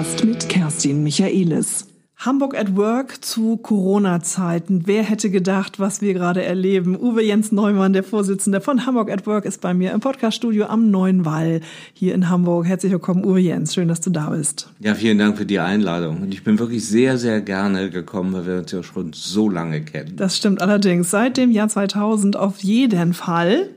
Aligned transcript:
Podcast 0.00 0.24
mit 0.24 0.48
Kerstin 0.48 1.02
Michaelis. 1.02 1.86
Hamburg 2.16 2.56
at 2.58 2.74
Work 2.74 3.22
zu 3.22 3.58
Corona-Zeiten. 3.58 4.84
Wer 4.86 5.02
hätte 5.02 5.28
gedacht, 5.28 5.78
was 5.78 6.00
wir 6.00 6.14
gerade 6.14 6.42
erleben? 6.42 6.98
Uwe 6.98 7.22
Jens 7.22 7.52
Neumann, 7.52 7.92
der 7.92 8.02
Vorsitzende 8.02 8.62
von 8.62 8.86
Hamburg 8.86 9.12
at 9.12 9.26
Work, 9.26 9.44
ist 9.44 9.60
bei 9.60 9.74
mir 9.74 9.92
im 9.92 10.00
Podcaststudio 10.00 10.64
am 10.66 10.90
Neuen 10.90 11.26
Wall 11.26 11.60
hier 11.92 12.14
in 12.14 12.30
Hamburg. 12.30 12.64
Herzlich 12.64 12.92
willkommen, 12.92 13.26
Uwe 13.26 13.40
Jens. 13.40 13.74
Schön, 13.74 13.88
dass 13.88 14.00
du 14.00 14.08
da 14.08 14.30
bist. 14.30 14.70
Ja, 14.78 14.94
vielen 14.94 15.18
Dank 15.18 15.36
für 15.36 15.44
die 15.44 15.58
Einladung. 15.58 16.22
Und 16.22 16.32
ich 16.32 16.44
bin 16.44 16.58
wirklich 16.58 16.86
sehr, 16.86 17.18
sehr 17.18 17.42
gerne 17.42 17.90
gekommen, 17.90 18.32
weil 18.32 18.46
wir 18.46 18.58
uns 18.60 18.72
ja 18.72 18.82
schon 18.82 19.12
so 19.12 19.50
lange 19.50 19.82
kennen. 19.82 20.16
Das 20.16 20.34
stimmt 20.34 20.62
allerdings. 20.62 21.10
Seit 21.10 21.36
dem 21.36 21.50
Jahr 21.50 21.68
2000 21.68 22.38
auf 22.38 22.62
jeden 22.62 23.12
Fall. 23.12 23.68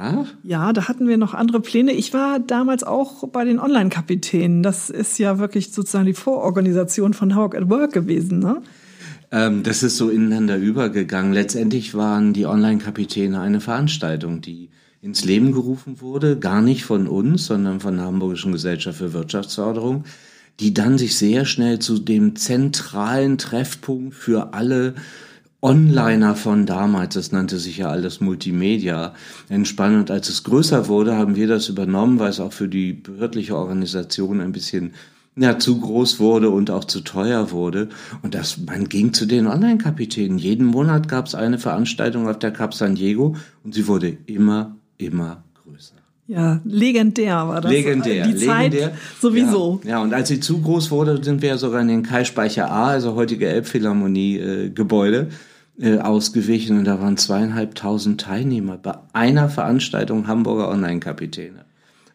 Ja? 0.00 0.24
Ja, 0.42 0.72
da 0.72 0.88
hatten 0.88 1.06
wir 1.06 1.18
noch 1.18 1.34
andere 1.34 1.60
Pläne. 1.60 1.92
Ich 1.92 2.14
war 2.14 2.38
damals 2.40 2.82
auch 2.82 3.28
bei 3.28 3.44
den 3.44 3.58
Online-Kapitänen. 3.58 4.62
Das 4.62 4.88
ist 4.88 5.18
ja 5.18 5.38
wirklich 5.38 5.72
sozusagen 5.72 6.06
die 6.06 6.14
Vororganisation 6.14 7.12
von 7.12 7.34
Hamburg 7.34 7.54
at 7.54 7.68
Work 7.68 7.92
gewesen, 7.92 8.38
ne? 8.38 8.62
Ähm, 9.32 9.62
das 9.62 9.82
ist 9.82 9.96
so 9.96 10.08
ineinander 10.08 10.56
übergegangen. 10.56 11.32
Letztendlich 11.32 11.94
waren 11.94 12.32
die 12.32 12.46
Online-Kapitäne 12.46 13.40
eine 13.40 13.60
Veranstaltung, 13.60 14.40
die 14.40 14.70
ins 15.02 15.24
Leben 15.24 15.52
gerufen 15.52 16.00
wurde, 16.00 16.38
gar 16.38 16.62
nicht 16.62 16.84
von 16.84 17.06
uns, 17.06 17.46
sondern 17.46 17.80
von 17.80 17.96
der 17.96 18.06
Hamburgischen 18.06 18.52
Gesellschaft 18.52 18.98
für 18.98 19.12
Wirtschaftsförderung, 19.12 20.04
die 20.58 20.74
dann 20.74 20.98
sich 20.98 21.16
sehr 21.16 21.44
schnell 21.44 21.78
zu 21.78 21.98
dem 21.98 22.36
zentralen 22.36 23.38
Treffpunkt 23.38 24.14
für 24.14 24.52
alle 24.52 24.94
Onliner 25.62 26.36
von 26.36 26.64
damals, 26.64 27.14
das 27.14 27.32
nannte 27.32 27.58
sich 27.58 27.78
ja 27.78 27.90
alles 27.90 28.20
Multimedia, 28.20 29.14
entspannen. 29.48 30.00
Und 30.00 30.10
als 30.10 30.30
es 30.30 30.42
größer 30.44 30.88
wurde, 30.88 31.16
haben 31.16 31.36
wir 31.36 31.48
das 31.48 31.68
übernommen, 31.68 32.18
weil 32.18 32.30
es 32.30 32.40
auch 32.40 32.52
für 32.52 32.68
die 32.68 32.94
behördliche 32.94 33.56
Organisation 33.56 34.40
ein 34.40 34.52
bisschen 34.52 34.94
ja, 35.36 35.58
zu 35.58 35.78
groß 35.78 36.18
wurde 36.18 36.50
und 36.50 36.70
auch 36.70 36.84
zu 36.84 37.00
teuer 37.00 37.50
wurde. 37.50 37.88
Und 38.22 38.34
das, 38.34 38.58
man 38.58 38.88
ging 38.88 39.12
zu 39.12 39.26
den 39.26 39.46
Online-Kapitänen. 39.46 40.38
Jeden 40.38 40.66
Monat 40.66 41.08
gab 41.08 41.26
es 41.26 41.34
eine 41.34 41.58
Veranstaltung 41.58 42.28
auf 42.28 42.38
der 42.38 42.52
Cap 42.52 42.74
San 42.74 42.94
Diego 42.94 43.36
und 43.62 43.74
sie 43.74 43.86
wurde 43.86 44.16
immer, 44.26 44.76
immer 44.96 45.44
größer. 45.62 45.94
Ja, 46.26 46.60
legendär 46.64 47.48
war 47.48 47.60
das. 47.60 47.70
Legendär. 47.70 48.26
Die 48.26 48.36
Zeit 48.36 48.72
legendär. 48.72 48.96
sowieso. 49.20 49.80
Ja, 49.84 49.90
ja, 49.90 50.02
und 50.02 50.14
als 50.14 50.28
sie 50.28 50.40
zu 50.40 50.60
groß 50.60 50.90
wurde, 50.90 51.22
sind 51.22 51.42
wir 51.42 51.58
sogar 51.58 51.80
in 51.80 51.88
den 51.88 52.02
Kai-Speicher 52.02 52.70
A, 52.70 52.88
also 52.88 53.14
heutige 53.14 53.48
Elbphilharmonie-Gebäude, 53.48 55.28
äh, 55.28 55.34
ausgewichen 56.02 56.78
und 56.78 56.84
da 56.84 57.00
waren 57.00 57.16
zweieinhalbtausend 57.16 58.20
Teilnehmer 58.20 58.76
bei 58.76 58.94
einer 59.12 59.48
Veranstaltung 59.48 60.26
Hamburger 60.26 60.68
Online-Kapitäne. 60.68 61.64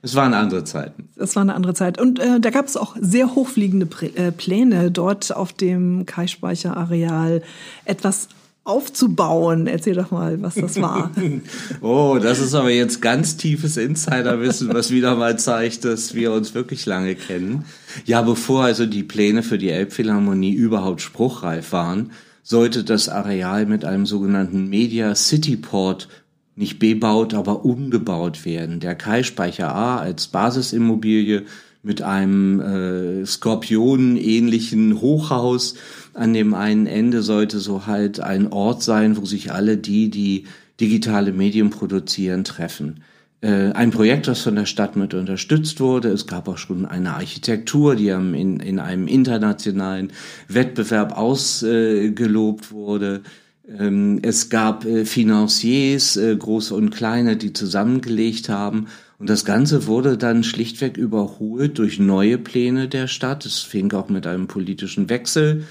Es 0.06 0.14
waren 0.14 0.36
andere 0.36 0.64
Zeiten. 0.64 1.10
Es 1.16 1.36
war 1.36 1.42
eine 1.42 1.56
andere 1.56 1.74
Zeit. 1.74 2.00
Und 2.00 2.20
äh, 2.20 2.40
da 2.40 2.52
gab 2.52 2.68
es 2.68 2.78
auch 2.78 2.96
sehr 3.02 3.34
hochfliegende 3.34 3.88
Prä 3.88 4.12
äh, 4.14 4.32
Pläne, 4.32 4.92
dort 4.92 5.36
auf 5.36 5.52
dem 5.52 6.06
Kai-Speicher-Areal 6.06 7.42
etwas 7.86 8.30
aufzubauen. 8.66 9.66
Erzähl 9.66 9.96
doch 9.96 10.12
mal, 10.12 10.40
was 10.44 10.54
das 10.54 10.80
war. 10.80 11.10
oh, 11.82 12.20
das 12.22 12.38
ist 12.40 12.54
aber 12.54 12.70
jetzt 12.70 13.02
ganz 13.02 13.38
tiefes 13.38 13.78
Insiderwissen, 13.78 14.72
was 14.72 14.92
wieder 14.92 15.16
mal 15.16 15.40
zeigt, 15.40 15.86
dass 15.86 16.14
wir 16.14 16.34
uns 16.34 16.54
wirklich 16.54 16.86
lange 16.86 17.16
kennen. 17.16 17.66
Ja, 18.06 18.22
bevor 18.22 18.64
also 18.64 18.86
die 18.86 19.04
Pläne 19.04 19.42
für 19.42 19.58
die 19.58 19.72
Elbphilharmonie 19.72 20.54
überhaupt 20.54 21.02
spruchreif 21.02 21.72
waren, 21.72 22.12
sollte 22.46 22.84
das 22.84 23.10
Areal 23.10 23.66
mit 23.66 23.86
einem 23.86 24.06
sogenannten 24.06 24.70
Media 24.70 25.16
City 25.16 25.58
Port 25.58 26.08
nicht 26.56 26.78
bebaut, 26.78 27.34
aber 27.34 27.66
umgebaut 27.66 28.46
werden. 28.46 28.80
Der 28.80 28.94
Kai-Speicher 28.94 29.74
A 29.74 29.98
als 29.98 30.28
Basisimmobilie 30.28 31.46
mit 31.82 32.04
einem 32.04 32.62
äh, 32.62 33.26
Skorpionen-ähnlichen 33.26 35.02
Hochhaus 35.02 35.74
an 36.14 36.34
dem 36.34 36.54
einen 36.54 36.86
Ende 36.86 37.24
sollte 37.24 37.60
so 37.60 37.88
halt 37.88 38.20
ein 38.20 38.54
Ort 38.54 38.84
sein, 38.84 39.18
wo 39.18 39.26
sich 39.26 39.52
alle 39.52 39.78
die, 39.78 40.10
die 40.12 40.46
digitale 40.80 41.34
Medien 41.34 41.72
produzieren, 41.72 42.44
treffen. 42.44 43.02
Äh, 43.46 43.74
ein 43.74 43.92
Projekt, 43.92 44.28
das 44.28 44.42
von 44.42 44.56
der 44.56 44.66
Stadt 44.66 44.96
mit 44.96 45.14
unterstützt 45.14 45.80
wurde. 45.80 46.10
Es 46.10 46.26
gab 46.26 46.48
auch 46.48 46.58
schon 46.58 46.88
eine 46.88 47.14
Architektur, 47.14 47.96
die 47.96 48.08
in, 48.08 48.60
in 48.60 48.80
einem 48.80 49.08
internationalen 49.08 50.12
Wettbewerb 50.48 51.16
ausgelobt 51.16 52.72
wurde. 52.72 53.22
Ähm, 53.70 54.18
es 54.24 54.50
gab 54.50 54.84
äh, 54.86 55.06
Financiers, 55.06 56.18
äh, 56.18 56.36
große 56.36 56.74
und 56.74 56.90
kleine, 56.90 57.38
die 57.38 57.54
zusammengelegt 57.54 58.50
haben. 58.50 58.88
Und 59.20 59.30
das 59.30 59.46
Ganze 59.46 59.86
wurde 59.86 60.18
dann 60.18 60.44
schlichtweg 60.44 60.98
überholt 60.98 61.78
durch 61.78 62.00
neue 62.00 62.40
Pläne 62.40 62.88
der 62.88 63.06
Stadt. 63.06 63.46
Es 63.46 63.60
fing 63.60 63.94
auch 63.94 64.10
mit 64.10 64.26
einem 64.26 64.48
politischen 64.48 65.10
Wechsel 65.10 65.66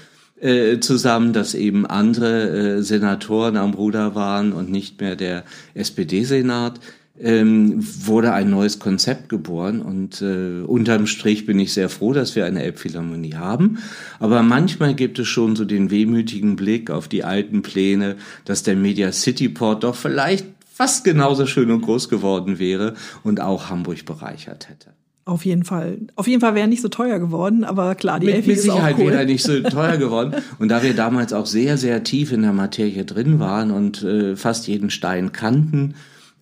zusammen, 0.81 1.31
dass 1.31 1.53
eben 1.53 1.85
andere 1.85 2.83
Senatoren 2.83 3.55
am 3.55 3.73
Ruder 3.73 4.15
waren 4.15 4.51
und 4.51 4.69
nicht 4.69 4.99
mehr 4.99 5.15
der 5.15 5.45
SPD-Senat 5.75 6.81
ähm, 7.19 7.79
wurde 8.05 8.33
ein 8.33 8.49
neues 8.49 8.79
Konzept 8.79 9.29
geboren 9.29 9.81
und 9.81 10.21
äh, 10.21 10.61
unterm 10.65 11.07
Strich 11.07 11.45
bin 11.45 11.59
ich 11.59 11.73
sehr 11.73 11.89
froh, 11.89 12.13
dass 12.13 12.35
wir 12.35 12.45
eine 12.45 12.63
Elbphilharmonie 12.63 13.35
haben. 13.35 13.77
Aber 14.19 14.43
manchmal 14.43 14.95
gibt 14.95 15.19
es 15.19 15.27
schon 15.27 15.55
so 15.55 15.63
den 15.63 15.91
wehmütigen 15.91 16.55
Blick 16.55 16.91
auf 16.91 17.07
die 17.07 17.23
alten 17.23 17.61
Pläne, 17.61 18.17
dass 18.43 18.63
der 18.63 18.75
Media 18.75 19.11
City 19.11 19.47
Port 19.49 19.83
doch 19.83 19.95
vielleicht 19.95 20.45
fast 20.73 21.05
genauso 21.05 21.45
schön 21.45 21.71
und 21.71 21.81
groß 21.81 22.09
geworden 22.09 22.59
wäre 22.59 22.95
und 23.23 23.39
auch 23.39 23.69
Hamburg 23.69 24.03
bereichert 24.05 24.67
hätte. 24.67 24.89
Auf 25.23 25.43
jeden 25.43 25.63
Fall. 25.63 25.97
Auf 26.15 26.27
jeden 26.27 26.41
Fall 26.41 26.53
wäre 26.53 26.67
nicht 26.67 26.83
so 26.83 26.89
teuer 26.89 27.17
geworden, 27.17 27.63
aber 27.63 27.95
klar, 27.95 28.19
die 28.19 28.27
mit, 28.27 28.35
Elfi 28.35 28.49
mit 28.49 28.59
Sicherheit 28.59 28.97
cool. 28.99 29.11
wäre 29.11 29.25
nicht 29.25 29.41
so 29.41 29.59
teuer 29.63 29.97
geworden. 29.97 30.35
Und 30.59 30.69
da 30.69 30.83
wir 30.83 30.93
damals 30.93 31.33
auch 31.33 31.47
sehr, 31.47 31.77
sehr 31.77 32.03
tief 32.03 32.31
in 32.31 32.43
der 32.43 32.53
Materie 32.53 33.05
drin 33.05 33.39
waren 33.39 33.71
und 33.71 34.03
äh, 34.03 34.35
fast 34.35 34.67
jeden 34.67 34.91
Stein 34.91 35.31
kannten, 35.31 35.95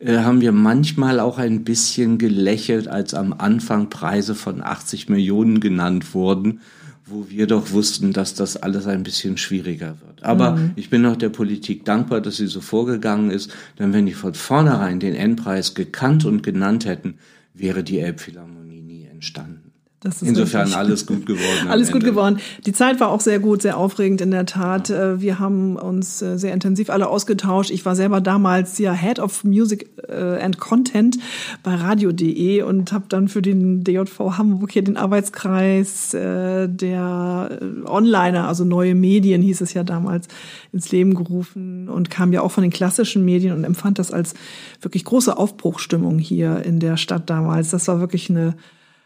haben 0.05 0.41
wir 0.41 0.51
manchmal 0.51 1.19
auch 1.19 1.37
ein 1.37 1.63
bisschen 1.63 2.17
gelächelt, 2.17 2.87
als 2.87 3.13
am 3.13 3.33
Anfang 3.33 3.89
Preise 3.89 4.35
von 4.35 4.61
80 4.61 5.09
Millionen 5.09 5.59
genannt 5.59 6.13
wurden, 6.13 6.61
wo 7.05 7.29
wir 7.29 7.47
doch 7.47 7.71
wussten, 7.71 8.13
dass 8.13 8.33
das 8.33 8.57
alles 8.57 8.87
ein 8.87 9.03
bisschen 9.03 9.37
schwieriger 9.37 9.95
wird. 10.05 10.23
Aber 10.23 10.55
mhm. 10.55 10.71
ich 10.75 10.89
bin 10.89 11.05
auch 11.05 11.15
der 11.15 11.29
Politik 11.29 11.85
dankbar, 11.85 12.21
dass 12.21 12.37
sie 12.37 12.47
so 12.47 12.61
vorgegangen 12.61 13.31
ist, 13.31 13.53
denn 13.79 13.93
wenn 13.93 14.05
die 14.05 14.13
von 14.13 14.33
vornherein 14.33 14.99
den 14.99 15.15
Endpreis 15.15 15.73
gekannt 15.73 16.25
und 16.25 16.43
genannt 16.43 16.85
hätten, 16.85 17.15
wäre 17.53 17.83
die 17.83 17.99
Elbphilharmonie 17.99 18.81
nie 18.81 19.05
entstanden. 19.05 19.62
Insofern 20.03 20.61
wirklich. 20.61 20.75
alles 20.77 21.05
gut 21.05 21.25
geworden. 21.25 21.67
alles 21.69 21.91
gut 21.91 22.03
geworden. 22.03 22.39
Die 22.65 22.73
Zeit 22.73 22.99
war 22.99 23.09
auch 23.09 23.21
sehr 23.21 23.39
gut, 23.39 23.61
sehr 23.61 23.77
aufregend 23.77 24.21
in 24.21 24.31
der 24.31 24.45
Tat. 24.45 24.89
Ja. 24.89 25.13
Äh, 25.13 25.21
wir 25.21 25.39
haben 25.39 25.77
uns 25.77 26.21
äh, 26.21 26.37
sehr 26.37 26.53
intensiv 26.53 26.89
alle 26.89 27.07
ausgetauscht. 27.07 27.71
Ich 27.71 27.85
war 27.85 27.95
selber 27.95 28.21
damals 28.21 28.77
ja 28.77 28.93
Head 28.93 29.19
of 29.19 29.43
Music 29.43 29.89
äh, 30.09 30.41
and 30.41 30.59
Content 30.59 31.17
bei 31.63 31.75
radio.de 31.75 32.63
und 32.63 32.91
habe 32.91 33.05
dann 33.07 33.27
für 33.27 33.41
den 33.41 33.83
DJV 33.83 34.37
Hamburg 34.37 34.71
hier 34.71 34.83
den 34.83 34.97
Arbeitskreis 34.97 36.11
der 36.13 37.59
Onliner, 37.85 38.47
also 38.47 38.65
neue 38.65 38.95
Medien 38.95 39.41
hieß 39.41 39.61
es 39.61 39.73
ja 39.73 39.83
damals, 39.83 40.27
ins 40.71 40.91
Leben 40.91 41.15
gerufen 41.15 41.89
und 41.89 42.09
kam 42.09 42.33
ja 42.33 42.41
auch 42.41 42.51
von 42.51 42.63
den 42.63 42.71
klassischen 42.71 43.25
Medien 43.25 43.53
und 43.55 43.63
empfand 43.63 43.99
das 43.99 44.11
als 44.11 44.33
wirklich 44.81 45.05
große 45.05 45.35
Aufbruchstimmung 45.35 46.19
hier 46.19 46.63
in 46.63 46.79
der 46.79 46.97
Stadt 46.97 47.29
damals. 47.29 47.71
Das 47.71 47.87
war 47.87 47.99
wirklich 47.99 48.29
eine 48.29 48.55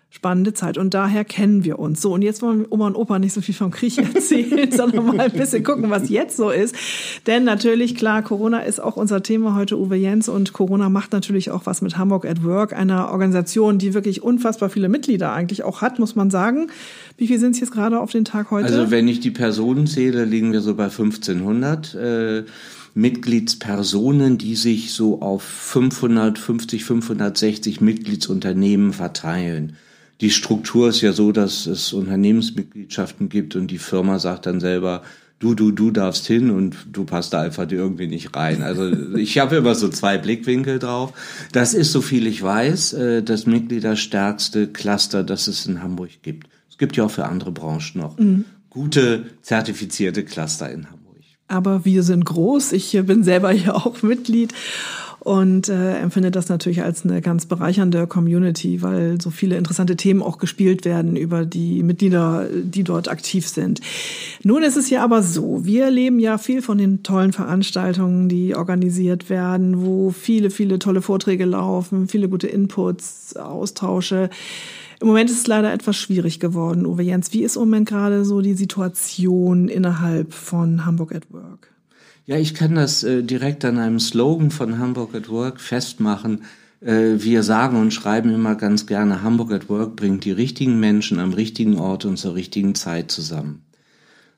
spannende 0.10 0.54
Zeit. 0.54 0.78
Und 0.78 0.94
daher 0.94 1.26
kennen 1.26 1.64
wir 1.64 1.80
uns. 1.80 2.02
So, 2.02 2.14
und 2.14 2.22
jetzt 2.22 2.42
wollen 2.42 2.66
Oma 2.70 2.88
und 2.88 2.96
Opa 2.96 3.20
nicht 3.20 3.34
so 3.34 3.42
viel 3.42 3.54
vom 3.54 3.72
Krieg 3.72 3.98
erzählen, 4.14 4.72
sondern 4.72 5.06
mal 5.06 5.20
ein 5.20 5.32
bisschen 5.32 5.64
gucken, 5.64 5.90
was 5.90 6.10
jetzt 6.10 6.38
so 6.38 6.50
ist. 6.50 6.76
Denn 7.28 7.44
natürlich, 7.44 7.96
klar, 7.96 8.24
Corona 8.24 8.62
ist 8.62 8.82
auch 8.82 8.96
unser 8.96 9.22
Thema 9.22 9.56
heute, 9.56 9.78
Uwe 9.78 9.96
Jens. 9.96 10.30
Und 10.30 10.54
Corona 10.54 10.90
macht 10.90 11.12
natürlich 11.12 11.52
auch 11.52 11.66
was 11.66 11.82
mit 11.82 11.98
Hamburg 11.98 12.26
at 12.26 12.44
Work, 12.44 12.74
einer 12.74 13.12
Organisation, 13.12 13.78
die 13.78 13.94
wirklich 13.94 14.24
unfassbar 14.24 14.70
viele 14.70 14.90
Mitglieder 14.90 15.34
eigentlich 15.34 15.64
auch 15.64 15.82
hat, 15.82 16.00
muss 16.00 16.16
man 16.16 16.32
sagen. 16.32 16.68
Wie 17.18 17.28
viel 17.28 17.40
sind 17.40 17.52
es 17.52 17.60
jetzt 17.60 17.72
gerade 17.72 18.00
auf 18.00 18.12
den 18.12 18.26
Tag 18.26 18.50
heute? 18.50 18.68
Also 18.68 18.92
wenn 18.92 19.08
ich 19.08 19.20
die 19.20 19.32
Personen 19.32 19.88
zähle, 19.88 20.26
liegen 20.26 20.52
wir 20.52 20.62
so 20.62 20.76
bei 20.76 20.86
1500. 20.86 21.96
Äh 21.96 22.44
Mitgliedspersonen, 22.94 24.40
die 24.40 24.56
sich 24.56 24.92
so 24.92 25.22
auf 25.22 25.44
550, 25.44 26.84
560 26.84 27.80
Mitgliedsunternehmen 27.80 28.92
verteilen 28.92 29.78
die 30.22 30.32
Struktur 30.32 30.90
ist 30.90 31.02
ja 31.02 31.14
so, 31.14 31.32
dass 31.32 31.66
es 31.66 31.94
Unternehmensmitgliedschaften 31.94 33.30
gibt 33.30 33.56
und 33.56 33.68
die 33.68 33.78
Firma 33.78 34.20
sagt 34.20 34.46
dann 34.48 34.60
selber, 34.60 35.04
du, 35.40 35.54
du, 35.54 35.72
du 35.72 35.92
darfst 35.92 36.26
hin 36.26 36.50
und 36.50 36.76
du 36.92 37.06
passt 37.06 37.34
da 37.34 37.42
einfach 37.42 37.70
irgendwie 37.70 38.08
nicht 38.08 38.36
rein. 38.36 38.64
Also 38.64 38.92
ich 39.16 39.38
habe 39.38 39.58
immer 39.58 39.76
so 39.76 39.90
zwei 39.90 40.18
Blickwinkel 40.18 40.80
drauf. 40.80 41.14
Das 41.52 41.74
ist, 41.74 41.92
so 41.92 42.02
viel 42.02 42.28
ich 42.28 42.42
weiß, 42.42 42.94
äh, 42.94 43.24
das 43.24 43.46
mitgliederstärkste 43.46 44.68
Cluster, 44.68 45.24
das 45.24 45.48
es 45.48 45.66
in 45.66 45.84
Hamburg 45.84 46.22
gibt. 46.24 46.48
Es 46.70 46.78
gibt 46.78 46.98
ja 46.98 47.06
auch 47.06 47.12
für 47.12 47.26
andere 47.26 47.52
Branchen 47.52 47.94
noch 47.96 48.18
mhm. 48.18 48.46
gute 48.70 49.26
zertifizierte 49.42 50.24
Cluster 50.24 50.70
in 50.70 50.86
Hamburg. 50.86 50.98
Aber 51.48 51.86
wir 51.86 52.04
sind 52.04 52.26
groß. 52.26 52.74
Ich 52.74 52.92
bin 53.06 53.24
selber 53.24 53.52
hier 53.52 53.76
auch 53.76 54.02
Mitglied. 54.02 54.54
Und 55.28 55.68
äh, 55.68 55.98
empfindet 55.98 56.38
das 56.38 56.48
natürlich 56.48 56.84
als 56.84 57.04
eine 57.04 57.20
ganz 57.20 57.46
bereichernde 57.46 58.08
Community, 58.08 58.82
weil 58.82 59.20
so 59.20 59.30
viele 59.30 59.58
interessante 59.58 59.98
Themen 59.98 60.22
auch 60.22 60.38
gespielt 60.38 60.86
werden 60.86 61.18
über 61.18 61.46
die 61.46 61.84
Mitglieder, 61.84 62.48
die 62.50 62.86
dort 62.86 63.10
aktiv 63.10 63.46
sind. 63.46 63.82
Nun 64.44 64.64
ist 64.64 64.78
es 64.78 64.90
ja 64.90 65.04
aber 65.04 65.22
so, 65.24 65.66
wir 65.66 65.92
leben 65.92 66.20
ja 66.20 66.38
viel 66.38 66.62
von 66.62 66.78
den 66.78 67.04
tollen 67.04 67.34
Veranstaltungen, 67.34 68.30
die 68.30 68.56
organisiert 68.56 69.30
werden, 69.30 69.86
wo 69.86 70.12
viele, 70.12 70.50
viele 70.50 70.80
tolle 70.80 71.02
Vorträge 71.02 71.44
laufen, 71.44 72.08
viele 72.08 72.30
gute 72.30 72.48
Inputs, 72.48 73.36
Austausche. 73.36 74.30
Im 75.02 75.08
Moment 75.08 75.30
ist 75.30 75.40
es 75.40 75.48
leider 75.48 75.74
etwas 75.74 75.98
schwierig 75.98 76.40
geworden, 76.40 76.86
Uwe 76.86 77.04
Jens. 77.04 77.34
Wie 77.34 77.44
ist 77.44 77.58
im 77.58 77.64
Moment 77.64 77.90
gerade 77.90 78.24
so 78.24 78.40
die 78.40 78.54
Situation 78.54 79.68
innerhalb 79.68 80.32
von 80.32 80.86
Hamburg 80.86 81.14
at 81.14 81.24
Work? 81.34 81.77
Ja, 82.30 82.38
ich 82.38 82.54
kann 82.54 82.76
das 82.76 83.04
äh, 83.04 83.24
direkt 83.24 83.64
an 83.64 83.80
einem 83.80 84.02
Slogan 84.02 84.52
von 84.52 84.80
Hamburg 84.80 85.16
at 85.16 85.30
Work 85.30 85.62
festmachen. 85.62 86.44
Äh, 86.82 87.14
wir 87.20 87.42
sagen 87.42 87.80
und 87.80 87.94
schreiben 87.94 88.32
immer 88.32 88.56
ganz 88.56 88.86
gerne, 88.86 89.22
Hamburg 89.22 89.54
at 89.54 89.70
Work 89.70 89.96
bringt 89.96 90.26
die 90.26 90.34
richtigen 90.34 90.78
Menschen 90.78 91.20
am 91.22 91.32
richtigen 91.32 91.78
Ort 91.78 92.04
und 92.04 92.18
zur 92.18 92.36
richtigen 92.36 92.76
Zeit 92.76 93.12
zusammen. 93.12 93.62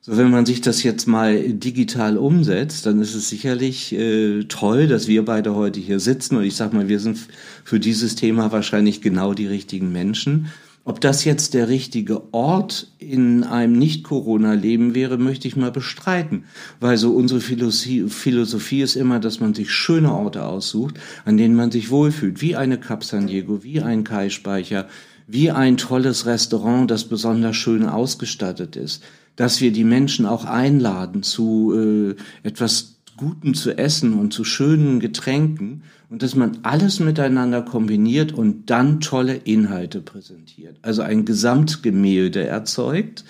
So, 0.02 0.18
wenn 0.18 0.30
man 0.30 0.46
sich 0.46 0.62
das 0.62 0.84
jetzt 0.84 1.08
mal 1.08 1.42
digital 1.52 2.18
umsetzt, 2.18 2.86
dann 2.86 3.02
ist 3.02 3.16
es 3.16 3.28
sicherlich 3.28 3.92
äh, 3.92 4.44
toll, 4.44 4.88
dass 4.88 5.08
wir 5.08 5.26
beide 5.26 5.56
heute 5.56 5.80
hier 5.80 6.00
sitzen. 6.00 6.38
Und 6.38 6.44
ich 6.44 6.56
sag 6.56 6.74
mal, 6.74 6.90
wir 6.90 7.00
sind 7.00 7.18
für 7.64 7.80
dieses 7.80 8.14
Thema 8.14 8.52
wahrscheinlich 8.52 9.02
genau 9.02 9.34
die 9.34 9.48
richtigen 9.48 9.92
Menschen. 9.92 10.52
Ob 10.90 11.00
das 11.02 11.24
jetzt 11.24 11.54
der 11.54 11.70
richtige 11.70 12.34
Ort 12.34 12.88
in 12.98 13.44
einem 13.44 13.74
Nicht-Corona-Leben 13.74 14.96
wäre, 14.96 15.20
möchte 15.20 15.48
ich 15.48 15.56
mal 15.56 15.70
bestreiten. 15.70 16.46
Weil 16.80 16.98
so 16.98 17.12
unsere 17.12 17.42
Philosophie 17.42 18.82
ist 18.82 18.96
immer, 18.96 19.20
dass 19.20 19.40
man 19.40 19.54
sich 19.54 19.70
schöne 19.70 20.12
Orte 20.12 20.44
aussucht, 20.44 20.96
an 21.26 21.38
denen 21.38 21.54
man 21.54 21.70
sich 21.70 21.92
wohlfühlt. 21.92 22.42
Wie 22.42 22.56
eine 22.56 22.80
Cap 22.80 23.04
San 23.04 23.28
Diego, 23.28 23.62
wie 23.62 23.82
ein 23.82 24.04
Kai-Speicher, 24.04 24.88
wie 25.28 25.52
ein 25.52 25.78
tolles 25.78 26.26
Restaurant, 26.26 26.90
das 26.90 27.04
besonders 27.04 27.56
schön 27.56 27.86
ausgestattet 27.86 28.76
ist 28.76 29.04
dass 29.36 29.62
wir 29.62 29.72
die 29.72 29.86
Menschen 29.86 30.26
auch 30.26 30.44
einladen 30.44 31.24
zu 31.24 31.74
äh, 31.74 32.16
etwas 32.46 32.99
Guten 33.20 33.54
zu 33.54 33.78
essen 33.78 34.14
und 34.14 34.32
zu 34.32 34.46
schönen 34.46 35.02
Getränken 35.02 35.84
und 36.10 36.24
dass 36.24 36.36
man 36.36 36.60
alles 36.64 37.02
miteinander 37.02 37.62
kombiniert 37.62 38.32
und 38.32 38.70
dann 38.70 39.02
tolle 39.02 39.36
Inhalte 39.36 40.00
präsentiert. 40.00 40.78
Also 40.84 41.02
ein 41.02 41.26
Gesamtgemälde 41.26 42.48
erzeugt, 42.48 43.26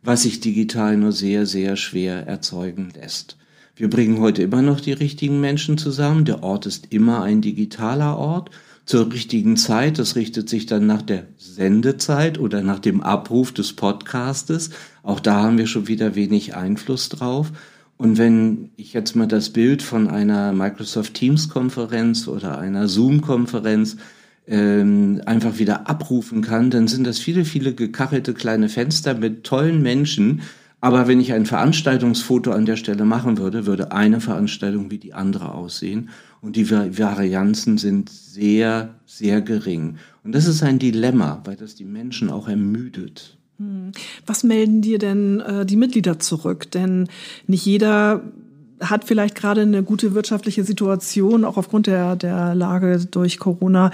was 0.00 0.22
sich 0.22 0.38
digital 0.38 0.96
nur 0.96 1.10
sehr, 1.10 1.44
sehr 1.46 1.74
schwer 1.74 2.24
erzeugen 2.28 2.92
lässt. 2.94 3.36
Wir 3.74 3.90
bringen 3.90 4.20
heute 4.20 4.42
immer 4.44 4.62
noch 4.62 4.78
die 4.78 4.92
richtigen 4.92 5.40
Menschen 5.40 5.76
zusammen. 5.76 6.24
Der 6.24 6.44
Ort 6.44 6.66
ist 6.66 6.92
immer 6.92 7.24
ein 7.24 7.40
digitaler 7.40 8.16
Ort 8.16 8.52
zur 8.86 9.12
richtigen 9.12 9.56
Zeit. 9.56 9.98
Das 9.98 10.14
richtet 10.14 10.48
sich 10.48 10.66
dann 10.66 10.86
nach 10.86 11.02
der 11.02 11.24
Sendezeit 11.36 12.38
oder 12.38 12.62
nach 12.62 12.78
dem 12.78 13.00
Abruf 13.00 13.50
des 13.50 13.72
Podcastes. 13.72 14.70
Auch 15.02 15.18
da 15.18 15.42
haben 15.42 15.58
wir 15.58 15.66
schon 15.66 15.88
wieder 15.88 16.14
wenig 16.14 16.54
Einfluss 16.54 17.08
drauf. 17.08 17.50
Und 18.02 18.18
wenn 18.18 18.70
ich 18.74 18.94
jetzt 18.94 19.14
mal 19.14 19.28
das 19.28 19.50
Bild 19.50 19.80
von 19.80 20.08
einer 20.08 20.52
Microsoft 20.52 21.14
Teams 21.14 21.48
Konferenz 21.48 22.26
oder 22.26 22.58
einer 22.58 22.88
Zoom 22.88 23.20
Konferenz 23.20 23.96
ähm, 24.48 25.22
einfach 25.24 25.60
wieder 25.60 25.88
abrufen 25.88 26.42
kann, 26.42 26.70
dann 26.70 26.88
sind 26.88 27.06
das 27.06 27.20
viele, 27.20 27.44
viele 27.44 27.74
gekachelte 27.74 28.34
kleine 28.34 28.68
Fenster 28.68 29.14
mit 29.14 29.44
tollen 29.44 29.82
Menschen, 29.82 30.42
aber 30.80 31.06
wenn 31.06 31.20
ich 31.20 31.32
ein 31.32 31.46
Veranstaltungsfoto 31.46 32.50
an 32.50 32.66
der 32.66 32.74
Stelle 32.74 33.04
machen 33.04 33.38
würde, 33.38 33.66
würde 33.66 33.92
eine 33.92 34.20
Veranstaltung 34.20 34.90
wie 34.90 34.98
die 34.98 35.14
andere 35.14 35.54
aussehen. 35.54 36.08
Und 36.40 36.56
die 36.56 36.72
Varianzen 36.72 37.78
sind 37.78 38.10
sehr, 38.10 38.96
sehr 39.06 39.42
gering. 39.42 39.98
Und 40.24 40.34
das 40.34 40.48
ist 40.48 40.64
ein 40.64 40.80
Dilemma, 40.80 41.40
weil 41.44 41.54
das 41.54 41.76
die 41.76 41.84
Menschen 41.84 42.30
auch 42.30 42.48
ermüdet. 42.48 43.38
Hm. 43.62 43.92
Was 44.26 44.44
melden 44.44 44.82
dir 44.82 44.98
denn 44.98 45.40
äh, 45.40 45.66
die 45.66 45.76
Mitglieder 45.76 46.18
zurück? 46.18 46.70
Denn 46.70 47.08
nicht 47.46 47.64
jeder 47.64 48.22
hat 48.80 49.04
vielleicht 49.04 49.36
gerade 49.36 49.60
eine 49.62 49.82
gute 49.82 50.14
wirtschaftliche 50.14 50.64
Situation, 50.64 51.44
auch 51.44 51.56
aufgrund 51.56 51.86
der, 51.86 52.16
der 52.16 52.54
Lage 52.54 53.06
durch 53.10 53.38
Corona. 53.38 53.92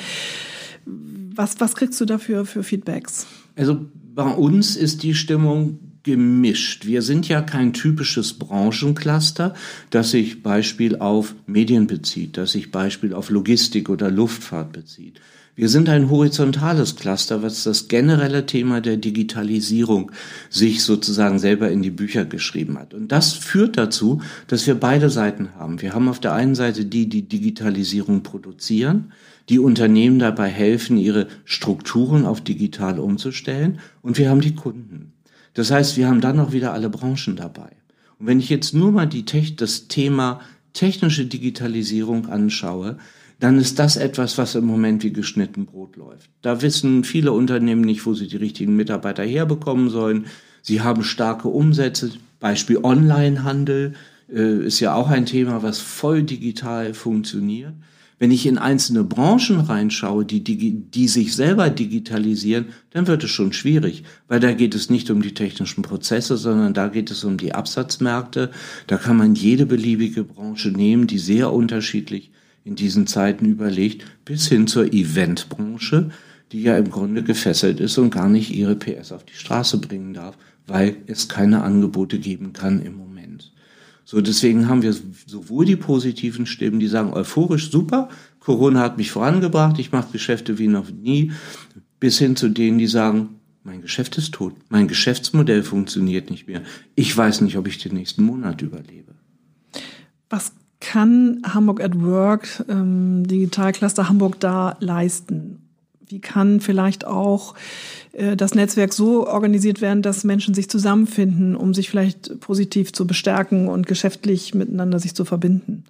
Was, 0.87 1.61
was 1.61 1.75
kriegst 1.75 2.01
du 2.01 2.07
dafür 2.07 2.47
für 2.47 2.63
Feedbacks? 2.63 3.27
Also 3.55 3.87
bei 4.15 4.31
uns 4.33 4.77
ist 4.77 5.03
die 5.03 5.15
Stimmung 5.15 5.79
gemischt. 6.05 6.87
Wir 6.87 7.03
sind 7.03 7.29
ja 7.29 7.43
kein 7.43 7.75
typisches 7.75 8.33
Branchencluster, 8.33 9.55
das 9.91 10.13
sich 10.13 10.43
Beispiel 10.43 10.97
auf 10.97 11.35
Medien 11.47 11.87
bezieht, 11.87 12.39
das 12.39 12.53
sich 12.53 12.71
Beispiel 12.71 13.13
auf 13.13 13.29
Logistik 13.29 13.91
oder 13.91 14.11
Luftfahrt 14.11 14.73
bezieht. 14.73 15.21
Wir 15.59 15.69
sind 15.69 15.89
ein 15.89 16.09
horizontales 16.09 16.95
Cluster, 16.95 17.43
was 17.43 17.65
das 17.65 17.89
generelle 17.89 18.47
Thema 18.47 18.81
der 18.81 18.97
Digitalisierung 18.97 20.13
sich 20.51 20.85
sozusagen 20.85 21.41
selber 21.41 21.69
in 21.69 21.83
die 21.83 21.91
Bücher 21.91 22.25
geschrieben 22.25 22.79
hat. 22.79 22.95
Und 22.95 23.11
das 23.11 23.33
führt 23.33 23.77
dazu, 23.77 24.23
dass 24.47 24.69
wir 24.69 24.77
beide 24.77 25.11
Seiten 25.11 25.57
haben. 25.57 25.83
Wir 25.83 25.95
haben 25.95 26.09
auf 26.09 26.21
der 26.21 26.33
einen 26.33 26.55
Seite 26.55 26.85
die, 26.85 27.09
die 27.09 27.23
Digitalisierung 27.23 28.23
produzieren, 28.23 29.13
die 29.49 29.59
Unternehmen 29.59 30.21
dabei 30.21 30.47
helfen, 30.47 30.97
ihre 30.97 31.27
Strukturen 31.45 32.25
auf 32.25 32.41
digital 32.41 33.01
umzustellen. 33.01 33.81
Und 34.01 34.17
wir 34.17 34.31
haben 34.31 34.41
die 34.41 34.55
Kunden. 34.55 35.13
Das 35.55 35.73
heißt, 35.73 35.97
wir 35.97 36.07
haben 36.07 36.21
dann 36.21 36.37
noch 36.37 36.53
wieder 36.53 36.73
alle 36.73 36.89
Branchen 36.89 37.35
dabei. 37.35 37.71
Und 38.21 38.29
wenn 38.29 38.39
ich 38.39 38.49
jetzt 38.49 38.75
nur 38.75 38.93
mal 38.93 39.07
die, 39.07 39.25
das 39.57 39.89
Thema 39.89 40.41
technische 40.73 41.27
Digitalisierung 41.27 42.29
anschaue, 42.29 42.99
dann 43.39 43.59
ist 43.59 43.79
das 43.79 43.97
etwas, 43.97 44.37
was 44.37 44.55
im 44.55 44.65
Moment 44.65 45.05
wie 45.05 45.13
geschnitten 45.13 45.67
Brot 45.67 45.97
läuft. 45.97 46.31
Da 46.43 46.61
wissen 46.61 47.05
viele 47.05 47.33
Unternehmen 47.33 47.83
nicht, 47.83 48.05
wo 48.05 48.15
sie 48.15 48.27
die 48.27 48.37
richtigen 48.37 48.75
Mitarbeiter 48.75 49.23
herbekommen 49.23 49.91
sollen. 49.91 50.27
Sie 50.63 50.81
haben 50.81 51.05
starke 51.05 51.49
Umsätze. 51.49 52.11
Beispiel 52.41 52.79
Onlinehandel 52.83 53.95
äh, 54.33 54.65
ist 54.65 54.81
ja 54.81 54.95
auch 54.95 55.09
ein 55.09 55.27
Thema, 55.27 55.63
was 55.63 55.79
voll 55.79 56.23
digital 56.23 56.95
funktioniert. 56.95 57.75
Wenn 58.19 58.33
ich 58.33 58.47
in 58.47 58.59
einzelne 58.59 59.05
Branchen 59.05 59.61
reinschaue, 59.61 60.25
die, 60.25 60.43
die, 60.43 60.73
die 60.73 61.07
sich 61.07 61.37
selber 61.37 61.71
digitalisieren, 61.71 62.67
dann 62.91 63.07
wird 63.07 63.23
es 63.23 63.31
schon 63.31 63.53
schwierig, 63.53 64.03
weil 64.27 64.41
da 64.41 64.53
geht 64.53 64.75
es 64.75 64.91
nicht 64.91 65.09
um 65.11 65.23
die 65.23 65.35
technischen 65.35 65.83
Prozesse, 65.83 66.37
sondern 66.37 66.75
da 66.75 66.89
geht 66.89 67.13
es 67.13 67.23
um 67.23 67.37
die 67.37 67.55
Absatzmärkte. 67.55 68.51
Da 68.89 68.97
kann 68.97 69.17
man 69.17 69.37
jede 69.37 69.67
beliebige 69.67 70.25
Branche 70.25 70.71
nehmen, 70.71 71.07
die 71.07 71.19
sehr 71.19 71.53
unterschiedlich 71.53 72.33
in 72.65 72.75
diesen 72.75 73.07
Zeiten 73.07 73.47
überlegt, 73.47 74.05
bis 74.25 74.49
hin 74.49 74.67
zur 74.67 74.93
Eventbranche, 74.93 76.11
die 76.53 76.63
ja 76.63 76.77
im 76.77 76.91
Grunde 76.91 77.23
gefesselt 77.23 77.81
ist 77.81 77.99
und 77.99 78.11
gar 78.11 78.29
nicht 78.29 78.55
ihre 78.55 78.77
PS 78.77 79.13
auf 79.13 79.25
die 79.25 79.35
Straße 79.35 79.79
bringen 79.79 80.15
darf, 80.15 80.37
weil 80.67 80.97
es 81.07 81.29
keine 81.29 81.63
Angebote 81.63 82.19
geben 82.19 82.53
kann 82.53 82.83
im 82.83 82.97
Moment. 82.97 83.53
So, 84.05 84.23
deswegen 84.23 84.69
haben 84.69 84.83
wir 84.83 84.95
sowohl 85.27 85.67
die 85.67 85.77
positiven 85.77 86.47
Stimmen, 86.47 86.81
die 86.81 86.87
sagen 86.87 87.13
euphorisch 87.13 87.71
super, 87.71 88.09
Corona 88.41 88.81
hat 88.81 88.97
mich 88.97 89.11
vorangebracht, 89.11 89.79
ich 89.79 89.93
mache 89.93 90.13
Geschäfte 90.13 90.59
wie 90.59 90.69
noch 90.69 90.91
nie, 90.91 91.33
bis 92.01 92.19
hin 92.19 92.35
zu 92.35 92.49
denen, 92.49 92.79
die 92.79 92.87
sagen, 92.87 93.41
mein 93.65 93.83
Geschäft 93.83 94.17
ist 94.17 94.33
tot, 94.33 94.55
mein 94.71 94.89
Geschäftsmodell 94.89 95.63
funktioniert 95.63 96.31
nicht 96.31 96.47
mehr. 96.47 96.63
Ich 96.95 97.15
weiß 97.15 97.43
nicht, 97.43 97.59
ob 97.59 97.69
ich 97.69 97.77
den 97.77 97.93
nächsten 97.93 98.23
Monat 98.23 98.63
überlebe. 98.63 99.15
Was 100.31 100.53
kann 100.81 101.43
Hamburg 101.45 101.83
at 101.83 102.01
Work, 102.01 102.65
ähm, 102.69 103.27
Digitalcluster 103.27 104.09
Hamburg 104.09 104.39
da 104.41 104.77
leisten? 104.81 105.63
Wie 106.07 106.21
kann 106.21 106.61
vielleicht 106.61 107.07
auch 107.07 107.55
äh, 108.13 108.37
das 108.37 108.55
Netzwerk 108.55 108.93
so 108.93 109.27
organisiert 109.27 109.81
werden, 109.81 110.03
dass 110.03 110.25
Menschen 110.25 110.55
sich 110.55 110.71
zusammenfinden, 110.71 111.57
um 111.57 111.75
sich 111.75 111.91
vielleicht 111.91 112.41
positiv 112.41 112.93
zu 112.93 113.07
bestärken 113.07 113.69
und 113.69 113.87
geschäftlich 113.87 114.55
miteinander 114.55 115.01
sich 115.01 115.15
zu 115.15 115.25
verbinden? 115.25 115.85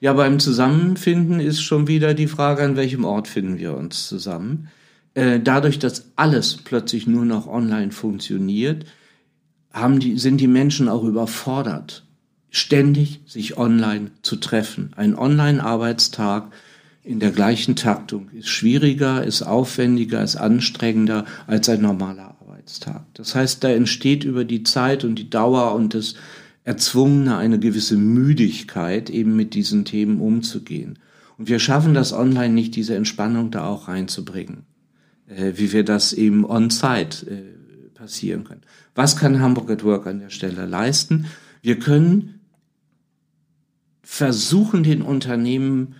Ja, 0.00 0.12
beim 0.12 0.38
Zusammenfinden 0.38 1.40
ist 1.40 1.62
schon 1.62 1.86
wieder 1.86 2.14
die 2.14 2.26
Frage, 2.26 2.62
an 2.62 2.76
welchem 2.76 3.04
Ort 3.04 3.28
finden 3.28 3.58
wir 3.58 3.76
uns 3.76 4.08
zusammen. 4.08 4.68
Äh, 5.14 5.40
dadurch, 5.40 5.78
dass 5.78 6.10
alles 6.16 6.56
plötzlich 6.56 7.06
nur 7.06 7.24
noch 7.24 7.46
online 7.46 7.92
funktioniert, 7.92 8.84
haben 9.72 10.00
die, 10.00 10.18
sind 10.18 10.40
die 10.40 10.48
Menschen 10.48 10.88
auch 10.88 11.04
überfordert, 11.04 12.04
ständig 12.54 13.20
sich 13.26 13.58
online 13.58 14.12
zu 14.22 14.36
treffen. 14.36 14.92
Ein 14.94 15.16
Online-Arbeitstag 15.16 16.52
in 17.02 17.18
der 17.18 17.32
gleichen 17.32 17.74
Taktung 17.74 18.30
ist 18.30 18.48
schwieriger, 18.48 19.24
ist 19.24 19.42
aufwendiger, 19.42 20.22
ist 20.22 20.36
anstrengender 20.36 21.24
als 21.48 21.68
ein 21.68 21.82
normaler 21.82 22.36
Arbeitstag. 22.40 23.06
Das 23.14 23.34
heißt, 23.34 23.64
da 23.64 23.70
entsteht 23.70 24.22
über 24.22 24.44
die 24.44 24.62
Zeit 24.62 25.02
und 25.02 25.16
die 25.16 25.28
Dauer 25.28 25.74
und 25.74 25.94
das 25.94 26.14
Erzwungene 26.62 27.36
eine 27.36 27.58
gewisse 27.58 27.96
Müdigkeit, 27.96 29.10
eben 29.10 29.34
mit 29.34 29.54
diesen 29.54 29.84
Themen 29.84 30.20
umzugehen. 30.20 31.00
Und 31.36 31.48
wir 31.48 31.58
schaffen 31.58 31.92
das 31.92 32.12
online 32.12 32.54
nicht, 32.54 32.76
diese 32.76 32.94
Entspannung 32.94 33.50
da 33.50 33.66
auch 33.66 33.88
reinzubringen, 33.88 34.62
äh, 35.26 35.54
wie 35.56 35.72
wir 35.72 35.84
das 35.84 36.12
eben 36.12 36.44
on-site 36.44 37.26
äh, 37.28 37.94
passieren 37.94 38.44
können. 38.44 38.62
Was 38.94 39.16
kann 39.16 39.40
Hamburg 39.40 39.70
at 39.70 39.82
Work 39.82 40.06
an 40.06 40.20
der 40.20 40.30
Stelle 40.30 40.66
leisten? 40.66 41.26
Wir 41.60 41.78
können 41.78 42.33
versuchen, 44.04 44.84
den 44.84 45.02
Unternehmen 45.02 45.96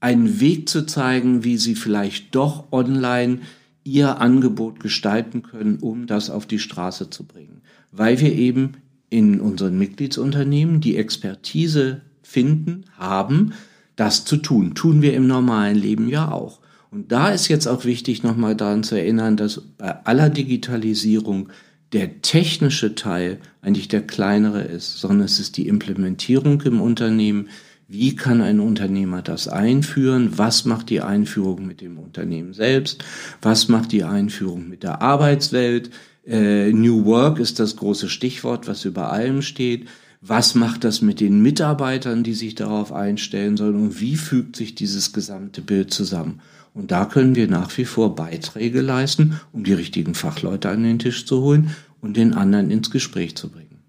einen 0.00 0.40
Weg 0.40 0.68
zu 0.68 0.86
zeigen, 0.86 1.42
wie 1.42 1.56
sie 1.56 1.74
vielleicht 1.74 2.34
doch 2.34 2.70
online 2.70 3.40
ihr 3.82 4.20
Angebot 4.20 4.80
gestalten 4.80 5.42
können, 5.42 5.78
um 5.78 6.06
das 6.06 6.30
auf 6.30 6.46
die 6.46 6.58
Straße 6.58 7.10
zu 7.10 7.24
bringen. 7.24 7.62
Weil 7.92 8.20
wir 8.20 8.32
eben 8.32 8.72
in 9.08 9.40
unseren 9.40 9.78
Mitgliedsunternehmen 9.78 10.80
die 10.80 10.96
Expertise 10.96 12.02
finden, 12.22 12.84
haben, 12.98 13.52
das 13.94 14.24
zu 14.24 14.36
tun. 14.36 14.74
Tun 14.74 15.02
wir 15.02 15.14
im 15.14 15.26
normalen 15.26 15.76
Leben 15.76 16.08
ja 16.08 16.30
auch. 16.30 16.60
Und 16.90 17.12
da 17.12 17.30
ist 17.30 17.48
jetzt 17.48 17.66
auch 17.66 17.84
wichtig, 17.84 18.22
nochmal 18.22 18.54
daran 18.54 18.82
zu 18.82 18.96
erinnern, 18.96 19.36
dass 19.36 19.60
bei 19.78 20.04
aller 20.04 20.28
Digitalisierung 20.30 21.48
der 21.92 22.20
technische 22.22 22.94
Teil 22.94 23.38
eigentlich 23.62 23.88
der 23.88 24.02
kleinere 24.02 24.62
ist, 24.62 24.98
sondern 24.98 25.26
es 25.26 25.38
ist 25.38 25.56
die 25.56 25.68
Implementierung 25.68 26.60
im 26.62 26.80
Unternehmen. 26.80 27.48
Wie 27.88 28.16
kann 28.16 28.40
ein 28.40 28.58
Unternehmer 28.58 29.22
das 29.22 29.46
einführen? 29.46 30.36
Was 30.36 30.64
macht 30.64 30.90
die 30.90 31.00
Einführung 31.00 31.66
mit 31.66 31.80
dem 31.80 31.98
Unternehmen 31.98 32.52
selbst? 32.52 33.04
Was 33.40 33.68
macht 33.68 33.92
die 33.92 34.02
Einführung 34.02 34.68
mit 34.68 34.82
der 34.82 35.02
Arbeitswelt? 35.02 35.90
Äh, 36.26 36.72
New 36.72 37.04
Work 37.04 37.38
ist 37.38 37.60
das 37.60 37.76
große 37.76 38.08
Stichwort, 38.08 38.66
was 38.66 38.84
über 38.84 39.12
allem 39.12 39.42
steht. 39.42 39.86
Was 40.20 40.56
macht 40.56 40.82
das 40.82 41.02
mit 41.02 41.20
den 41.20 41.40
Mitarbeitern, 41.40 42.24
die 42.24 42.34
sich 42.34 42.56
darauf 42.56 42.92
einstellen 42.92 43.56
sollen? 43.56 43.76
Und 43.76 44.00
wie 44.00 44.16
fügt 44.16 44.56
sich 44.56 44.74
dieses 44.74 45.12
gesamte 45.12 45.60
Bild 45.60 45.94
zusammen? 45.94 46.40
Und 46.76 46.90
da 46.90 47.06
können 47.06 47.34
wir 47.34 47.48
nach 47.48 47.74
wie 47.78 47.86
vor 47.86 48.14
Beiträge 48.14 48.82
leisten, 48.82 49.40
um 49.50 49.64
die 49.64 49.72
richtigen 49.72 50.14
Fachleute 50.14 50.68
an 50.68 50.82
den 50.82 50.98
Tisch 50.98 51.24
zu 51.24 51.40
holen 51.40 51.74
und 52.02 52.18
den 52.18 52.34
anderen 52.34 52.70
ins 52.70 52.90
Gespräch 52.90 53.34
zu 53.34 53.50
bringen. 53.50 53.80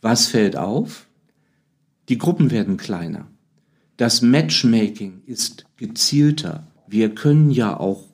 Was 0.00 0.28
fällt 0.28 0.56
auf? 0.56 1.08
Die 2.08 2.18
Gruppen 2.18 2.52
werden 2.52 2.76
kleiner. 2.76 3.26
Das 3.96 4.22
Matchmaking 4.22 5.22
ist 5.26 5.66
gezielter. 5.76 6.68
Wir 6.86 7.16
können 7.16 7.50
ja 7.50 7.76
auch 7.76 8.04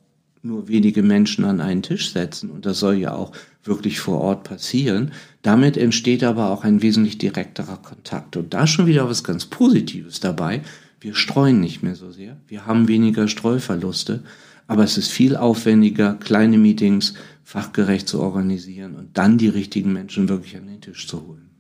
nur 0.40 0.69
wenige 0.69 1.02
Menschen 1.02 1.45
an 1.45 1.61
einen 1.61 1.83
Tisch 1.83 2.12
setzen 2.12 2.50
und 2.50 2.64
das 2.64 2.78
soll 2.78 2.95
ja 2.95 3.14
auch 3.14 3.33
wirklich 3.62 4.00
vor 4.00 4.23
Ort 4.23 4.45
passieren. 4.45 5.12
Damit 5.43 5.76
entsteht 5.76 6.25
aber 6.25 6.49
auch 6.50 6.64
ein 6.64 6.81
wesentlich 6.81 7.19
direkterer 7.19 7.76
Kontakt 7.76 8.38
und 8.38 8.55
da 8.55 8.66
schon 8.66 8.87
wieder 8.87 9.07
was 9.11 9.25
ganz 9.25 9.45
Positives 9.45 10.21
dabei. 10.21 10.62
Wir 11.00 11.15
streuen 11.15 11.61
nicht 11.61 11.83
mehr 11.83 11.95
so 11.95 12.11
sehr. 12.11 12.37
Wir 12.49 12.67
haben 12.67 12.88
weniger 12.88 13.29
Streuverluste, 13.29 14.23
aber 14.67 14.85
es 14.85 14.99
ist 14.99 15.11
viel 15.11 15.37
aufwendiger, 15.37 16.15
kleine 16.15 16.59
Meetings 16.59 17.15
fachgerecht 17.45 18.09
zu 18.09 18.21
organisieren 18.21 18.95
und 18.97 19.17
dann 19.17 19.38
die 19.38 19.49
richtigen 19.49 19.93
Menschen 19.93 20.29
wirklich 20.29 20.57
an 20.57 20.67
den 20.67 20.81
Tisch 20.81 21.07
zu 21.07 21.26
holen. 21.26 21.50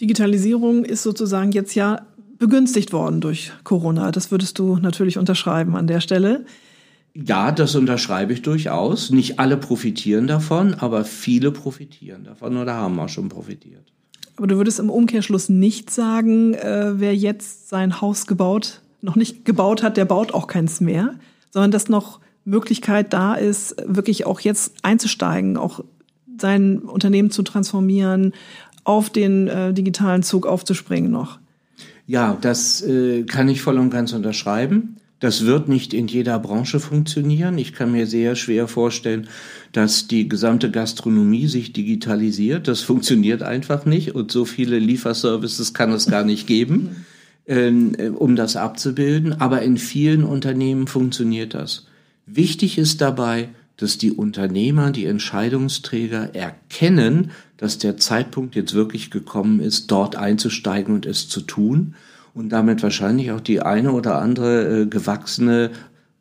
Digitalisierung 0.00 0.84
ist 0.84 1.02
sozusagen 1.02 1.52
jetzt 1.52 1.74
ja 1.74 2.06
begünstigt 2.38 2.92
worden 2.92 3.20
durch 3.20 3.52
Corona. 3.62 4.10
Das 4.10 4.30
würdest 4.30 4.58
du 4.58 4.76
natürlich 4.76 5.18
unterschreiben 5.18 5.76
an 5.76 5.86
der 5.86 6.00
Stelle. 6.00 6.44
Ja, 7.14 7.52
das 7.52 7.74
unterschreibe 7.74 8.32
ich 8.32 8.42
durchaus. 8.42 9.10
Nicht 9.10 9.38
alle 9.38 9.56
profitieren 9.56 10.26
davon, 10.26 10.74
aber 10.74 11.04
viele 11.04 11.52
profitieren 11.52 12.24
davon 12.24 12.56
oder 12.56 12.74
haben 12.74 12.98
auch 12.98 13.08
schon 13.08 13.28
profitiert. 13.28 13.92
Aber 14.42 14.48
du 14.48 14.56
würdest 14.56 14.80
im 14.80 14.90
Umkehrschluss 14.90 15.48
nicht 15.48 15.88
sagen, 15.88 16.54
äh, 16.54 16.94
wer 16.98 17.14
jetzt 17.14 17.68
sein 17.68 18.00
Haus 18.00 18.26
gebaut, 18.26 18.80
noch 19.00 19.14
nicht 19.14 19.44
gebaut 19.44 19.84
hat, 19.84 19.96
der 19.96 20.04
baut 20.04 20.34
auch 20.34 20.48
keins 20.48 20.80
mehr, 20.80 21.14
sondern 21.52 21.70
dass 21.70 21.88
noch 21.88 22.18
Möglichkeit 22.44 23.12
da 23.12 23.34
ist, 23.34 23.76
wirklich 23.86 24.26
auch 24.26 24.40
jetzt 24.40 24.74
einzusteigen, 24.82 25.56
auch 25.56 25.84
sein 26.40 26.80
Unternehmen 26.80 27.30
zu 27.30 27.44
transformieren, 27.44 28.32
auf 28.82 29.10
den 29.10 29.46
äh, 29.46 29.72
digitalen 29.72 30.24
Zug 30.24 30.44
aufzuspringen 30.44 31.12
noch. 31.12 31.38
Ja, 32.08 32.36
das 32.40 32.82
äh, 32.82 33.22
kann 33.22 33.48
ich 33.48 33.62
voll 33.62 33.78
und 33.78 33.90
ganz 33.90 34.12
unterschreiben. 34.12 34.96
Das 35.22 35.46
wird 35.46 35.68
nicht 35.68 35.94
in 35.94 36.08
jeder 36.08 36.36
Branche 36.40 36.80
funktionieren. 36.80 37.56
Ich 37.56 37.74
kann 37.74 37.92
mir 37.92 38.08
sehr 38.08 38.34
schwer 38.34 38.66
vorstellen, 38.66 39.28
dass 39.70 40.08
die 40.08 40.28
gesamte 40.28 40.68
Gastronomie 40.68 41.46
sich 41.46 41.72
digitalisiert. 41.72 42.66
Das 42.66 42.80
funktioniert 42.80 43.40
einfach 43.40 43.84
nicht 43.84 44.16
und 44.16 44.32
so 44.32 44.44
viele 44.44 44.80
Lieferservices 44.80 45.74
kann 45.74 45.92
es 45.92 46.06
gar 46.06 46.24
nicht 46.24 46.48
geben, 46.48 47.06
ähm, 47.46 47.94
äh, 47.98 48.08
um 48.08 48.34
das 48.34 48.56
abzubilden. 48.56 49.40
Aber 49.40 49.62
in 49.62 49.76
vielen 49.76 50.24
Unternehmen 50.24 50.88
funktioniert 50.88 51.54
das. 51.54 51.86
Wichtig 52.26 52.76
ist 52.76 53.00
dabei, 53.00 53.50
dass 53.76 53.98
die 53.98 54.10
Unternehmer, 54.10 54.90
die 54.90 55.06
Entscheidungsträger 55.06 56.34
erkennen, 56.34 57.30
dass 57.58 57.78
der 57.78 57.96
Zeitpunkt 57.96 58.56
jetzt 58.56 58.74
wirklich 58.74 59.12
gekommen 59.12 59.60
ist, 59.60 59.88
dort 59.92 60.16
einzusteigen 60.16 60.92
und 60.92 61.06
es 61.06 61.28
zu 61.28 61.42
tun 61.42 61.94
und 62.34 62.50
damit 62.50 62.82
wahrscheinlich 62.82 63.30
auch 63.32 63.40
die 63.40 63.60
eine 63.60 63.92
oder 63.92 64.20
andere 64.20 64.82
äh, 64.82 64.86
gewachsene 64.86 65.70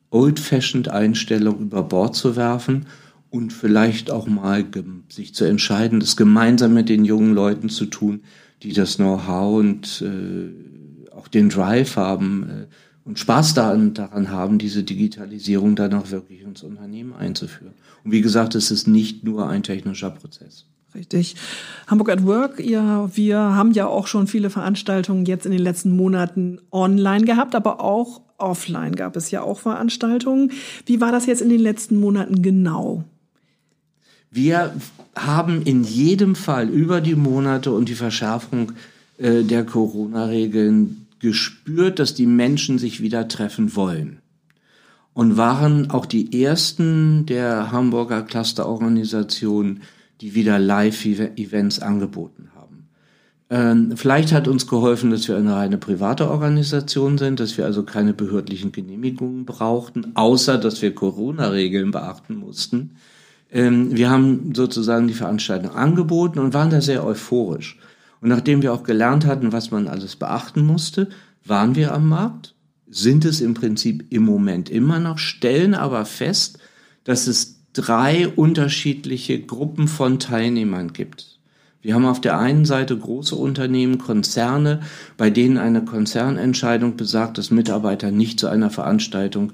old-fashioned 0.10 0.90
Einstellung 0.90 1.60
über 1.60 1.84
Bord 1.84 2.16
zu 2.16 2.36
werfen 2.36 2.86
und 3.30 3.54
vielleicht 3.54 4.12
auch 4.12 4.28
mal 4.28 4.66
sich 5.10 5.34
zu 5.34 5.46
entscheiden, 5.46 6.02
das 6.02 6.18
gemeinsam 6.18 6.74
mit 6.74 6.90
den 6.90 7.06
jungen 7.06 7.34
Leuten 7.34 7.70
zu 7.70 7.86
tun, 7.86 8.24
die 8.62 8.74
das 8.74 8.98
Know-how 8.98 9.60
und 9.60 10.04
äh, 10.06 11.14
auch 11.14 11.28
den 11.28 11.50
Drive 11.50 11.96
haben 11.96 12.50
äh, 12.50 12.68
und 13.04 13.18
Spaß 13.18 13.54
daran, 13.56 13.94
daran 13.94 14.30
haben, 14.30 14.60
diese 14.60 14.84
Digitalisierung 14.84 15.76
dann 15.76 15.94
auch 15.94 16.12
wirklich 16.12 16.42
ins 16.42 16.62
Unternehmen 16.62 17.14
einzuführen. 17.14 17.74
Und 18.04 18.12
wie 18.12 18.22
gesagt, 18.22 18.54
es 18.54 18.70
ist 18.70 18.88
nicht 18.88 19.24
nur 19.24 19.50
ein 19.50 19.64
technischer 19.64 20.12
Prozess. 20.12 20.68
Richtig. 20.94 21.36
Hamburg 21.88 22.10
at 22.10 22.26
Work, 22.26 22.60
ja, 22.60 23.10
wir 23.16 23.38
haben 23.38 23.72
ja 23.72 23.88
auch 23.88 24.08
schon 24.08 24.28
viele 24.28 24.50
Veranstaltungen 24.50 25.26
jetzt 25.26 25.46
in 25.46 25.52
den 25.52 25.62
letzten 25.62 25.96
Monaten 25.96 26.60
online 26.72 27.26
gehabt, 27.26 27.56
aber 27.56 27.80
auch 27.80 28.22
offline 28.38 28.96
gab 28.96 29.16
es 29.16 29.32
ja 29.32 29.42
auch 29.42 29.60
Veranstaltungen. 29.60 30.52
Wie 30.86 31.00
war 31.00 31.12
das 31.12 31.28
jetzt 31.28 31.42
in 31.42 31.50
den 31.50 31.62
letzten 31.62 32.00
Monaten 32.00 32.42
genau? 32.42 33.06
Wir 34.32 34.74
haben 35.16 35.62
in 35.62 35.84
jedem 35.84 36.36
Fall 36.36 36.70
über 36.70 37.02
die 37.02 37.16
Monate 37.16 37.72
und 37.72 37.90
die 37.90 37.96
Verschärfung 37.96 38.72
äh, 39.18 39.44
der 39.44 39.66
Corona-Regeln 39.66 41.08
gespürt, 41.20 42.00
dass 42.00 42.14
die 42.14 42.26
Menschen 42.26 42.80
sich 42.80 43.02
wieder 43.02 43.28
treffen 43.28 43.76
wollen. 43.76 44.20
Und 45.14 45.36
waren 45.36 45.92
auch 45.92 46.06
die 46.06 46.42
ersten 46.44 47.26
der 47.26 47.72
Hamburger 47.72 48.24
Clusterorganisationen, 48.24 49.82
die 50.22 50.36
wieder 50.36 50.60
Live-Events 50.60 51.80
angeboten 51.80 52.50
haben. 52.56 52.88
Ähm, 53.50 53.98
vielleicht 53.98 54.32
hat 54.32 54.48
uns 54.48 54.68
geholfen, 54.68 55.10
dass 55.10 55.28
wir 55.28 55.36
eine 55.36 55.56
reine 55.56 55.78
private 55.78 56.30
Organisation 56.30 57.18
sind, 57.18 57.40
dass 57.40 57.58
wir 57.58 57.66
also 57.66 57.84
keine 57.84 58.14
behördlichen 58.14 58.72
Genehmigungen 58.72 59.46
brauchten, 59.46 60.16
außer 60.16 60.58
dass 60.58 60.82
wir 60.82 60.96
Corona-Regeln 60.96 61.92
beachten 61.92 62.36
mussten. 62.36 62.92
Ähm, 63.52 63.98
wir 63.98 64.10
haben 64.10 64.54
sozusagen 64.56 65.08
die 65.08 65.14
Veranstaltung 65.14 65.72
angeboten 65.76 66.40
und 66.40 66.54
waren 66.54 66.70
da 66.70 66.82
sehr 66.82 67.04
euphorisch. 67.04 67.78
Und 68.22 68.30
nachdem 68.30 68.62
wir 68.62 68.74
auch 68.74 68.84
gelernt 68.84 69.26
hatten, 69.26 69.52
was 69.52 69.72
man 69.72 69.88
alles 69.88 70.16
beachten 70.16 70.62
musste, 70.66 71.10
waren 71.44 71.76
wir 71.76 71.94
am 71.94 72.08
Markt, 72.08 72.54
sind 72.88 73.26
es 73.26 73.42
im 73.42 73.56
Prinzip 73.56 74.06
im 74.12 74.24
Moment 74.24 74.70
immer 74.70 75.00
noch, 75.00 75.18
stellen 75.18 75.74
aber 75.74 76.06
fest, 76.06 76.60
dass 77.04 77.26
es 77.26 77.61
drei 77.74 78.28
unterschiedliche 78.28 79.40
Gruppen 79.42 79.88
von 79.88 80.20
Teilnehmern 80.20 80.94
gibt. 80.94 81.40
Wir 81.82 81.96
haben 81.96 82.06
auf 82.06 82.22
der 82.22 82.38
einen 82.38 82.66
Seite 82.66 82.96
große 82.96 83.36
Unternehmen, 83.36 83.98
Konzerne, 83.98 84.82
bei 85.18 85.30
denen 85.30 85.58
eine 85.58 85.84
Konzernentscheidung 85.84 86.96
besagt, 86.96 87.38
dass 87.38 87.50
Mitarbeiter 87.50 88.12
nicht 88.12 88.40
zu 88.40 88.48
einer 88.48 88.70
Veranstaltung, 88.70 89.54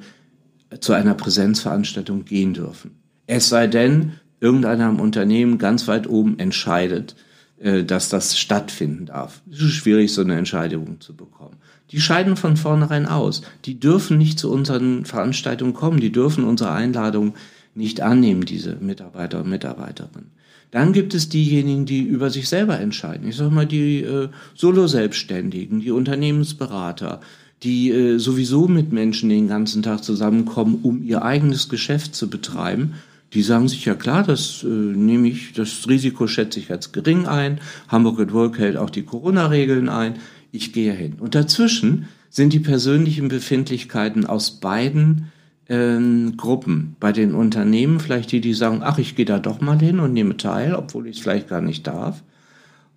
zu 0.81 0.93
einer 0.93 1.13
Präsenzveranstaltung 1.13 2.25
gehen 2.25 2.53
dürfen. 2.53 3.00
Es 3.27 3.47
sei 3.47 3.67
denn, 3.67 4.13
irgendeiner 4.41 4.89
im 4.89 5.00
Unternehmen 5.00 5.57
ganz 5.57 5.88
weit 5.88 6.07
oben 6.07 6.38
entscheidet, 6.38 7.15
äh, 7.59 7.83
dass 7.83 8.09
das 8.09 8.38
stattfinden 8.38 9.05
darf. 9.05 9.41
Es 9.50 9.62
ist 9.62 9.71
schwierig, 9.71 10.13
so 10.13 10.21
eine 10.21 10.38
Entscheidung 10.38 11.00
zu 11.00 11.15
bekommen. 11.15 11.57
Die 11.91 12.01
scheiden 12.01 12.36
von 12.36 12.57
vornherein 12.57 13.05
aus. 13.05 13.41
Die 13.63 13.79
dürfen 13.79 14.17
nicht 14.17 14.38
zu 14.38 14.51
unseren 14.51 15.05
Veranstaltungen 15.05 15.74
kommen. 15.74 16.01
Die 16.01 16.12
dürfen 16.12 16.43
unsere 16.43 16.71
Einladung 16.71 17.36
nicht 17.77 18.01
annehmen, 18.01 18.46
diese 18.46 18.75
Mitarbeiter 18.75 19.41
und 19.41 19.50
Mitarbeiterinnen. 19.50 20.31
Dann 20.72 20.91
gibt 20.91 21.13
es 21.13 21.29
diejenigen, 21.29 21.86
die 21.86 22.01
über 22.01 22.29
sich 22.29 22.50
selber 22.50 22.79
entscheiden. 22.79 23.27
Ich 23.27 23.38
sage 23.38 23.53
mal 23.53 23.65
die 23.65 24.01
äh, 24.01 24.27
Solo-Selbstständigen, 24.53 25.79
die 25.79 25.91
Unternehmensberater, 25.91 27.22
die 27.63 27.89
äh, 27.89 28.17
sowieso 28.17 28.67
mit 28.67 28.91
Menschen 28.91 29.29
den 29.29 29.48
ganzen 29.48 29.81
Tag 29.81 30.03
zusammenkommen, 30.03 30.79
um 30.84 31.03
ihr 31.03 31.24
eigenes 31.24 31.69
Geschäft 31.69 32.15
zu 32.15 32.29
betreiben. 32.29 32.96
Die 33.34 33.43
sagen 33.43 33.67
sich 33.67 33.86
ja 33.86 33.96
klar, 33.96 34.24
das 34.24 34.63
äh, 34.63 34.67
nehme 34.67 35.29
ich, 35.29 35.53
das 35.53 35.88
Risiko 35.88 36.27
schätze 36.27 36.60
ich 36.60 36.69
als 36.72 36.91
gering 36.91 37.27
ein. 37.27 37.60
Hamburg 37.88 38.19
at 38.19 38.34
Work 38.34 38.60
hält 38.60 38.77
auch 38.77 38.89
die 38.89 39.03
Corona-Regeln 39.03 39.88
ein. 39.88 40.15
Ich 40.51 40.74
gehe 40.74 40.93
hin. 40.93 41.15
Und 41.19 41.34
dazwischen 41.36 42.07
sind 42.29 42.51
die 42.51 42.60
persönlichen 42.60 43.29
Befindlichkeiten 43.29 44.25
aus 44.25 44.60
beiden 44.60 45.31
ähm, 45.69 46.38
Gruppen. 46.38 46.95
Bei 47.00 47.12
den 47.12 47.33
Unternehmen 47.33 48.00
vielleicht 48.00 48.31
die, 48.31 48.41
die 48.41 48.53
sagen, 48.53 48.81
ach, 48.83 48.97
ich 48.97 49.15
gehe 49.15 49.25
da 49.25 49.39
doch 49.39 49.62
mal 49.62 49.79
hin 49.79 50.00
und 50.00 50.13
nehme 50.13 50.38
teil, 50.38 50.75
obwohl 50.75 51.07
ich 51.07 51.17
es 51.17 51.21
vielleicht 51.21 51.50
gar 51.50 51.62
nicht 51.62 51.88
darf. 51.88 52.24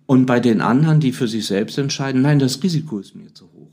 Und 0.05 0.25
bei 0.25 0.39
den 0.39 0.61
anderen, 0.61 0.99
die 0.99 1.11
für 1.11 1.27
sich 1.27 1.45
selbst 1.45 1.77
entscheiden, 1.77 2.21
nein, 2.21 2.39
das 2.39 2.61
Risiko 2.61 2.99
ist 2.99 3.15
mir 3.15 3.33
zu 3.33 3.45
hoch. 3.45 3.71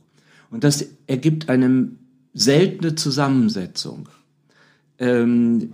Und 0.51 0.65
das 0.65 0.87
ergibt 1.07 1.49
eine 1.49 1.91
seltene 2.33 2.95
Zusammensetzung. 2.95 4.09
Ähm, 4.99 5.73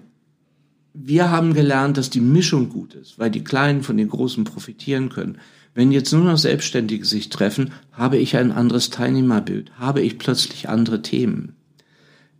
wir 0.94 1.30
haben 1.30 1.54
gelernt, 1.54 1.96
dass 1.96 2.08
die 2.08 2.20
Mischung 2.20 2.68
gut 2.68 2.94
ist, 2.94 3.18
weil 3.18 3.30
die 3.30 3.44
Kleinen 3.44 3.82
von 3.82 3.96
den 3.96 4.08
Großen 4.08 4.44
profitieren 4.44 5.08
können. 5.08 5.38
Wenn 5.74 5.90
jetzt 5.90 6.12
nur 6.12 6.22
noch 6.22 6.38
Selbstständige 6.38 7.04
sich 7.04 7.30
treffen, 7.30 7.72
habe 7.90 8.16
ich 8.16 8.36
ein 8.36 8.52
anderes 8.52 8.90
Teilnehmerbild, 8.90 9.72
habe 9.76 10.02
ich 10.02 10.18
plötzlich 10.18 10.68
andere 10.68 11.02
Themen. 11.02 11.56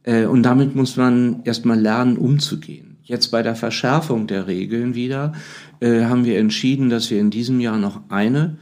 Äh, 0.04 0.26
und 0.26 0.42
damit 0.44 0.76
muss 0.76 0.96
man 0.96 1.42
erstmal 1.44 1.80
lernen, 1.80 2.16
umzugehen. 2.16 2.96
Jetzt 3.02 3.28
bei 3.28 3.42
der 3.42 3.56
Verschärfung 3.56 4.26
der 4.26 4.46
Regeln 4.46 4.94
wieder 4.94 5.32
äh, 5.80 6.04
haben 6.04 6.25
wir 6.25 6.38
entschieden, 6.38 6.88
dass 6.88 7.11
wir 7.11 7.20
in 7.20 7.30
diesem 7.30 7.61
Jahr 7.61 7.78
noch 7.78 8.08
eine 8.08 8.56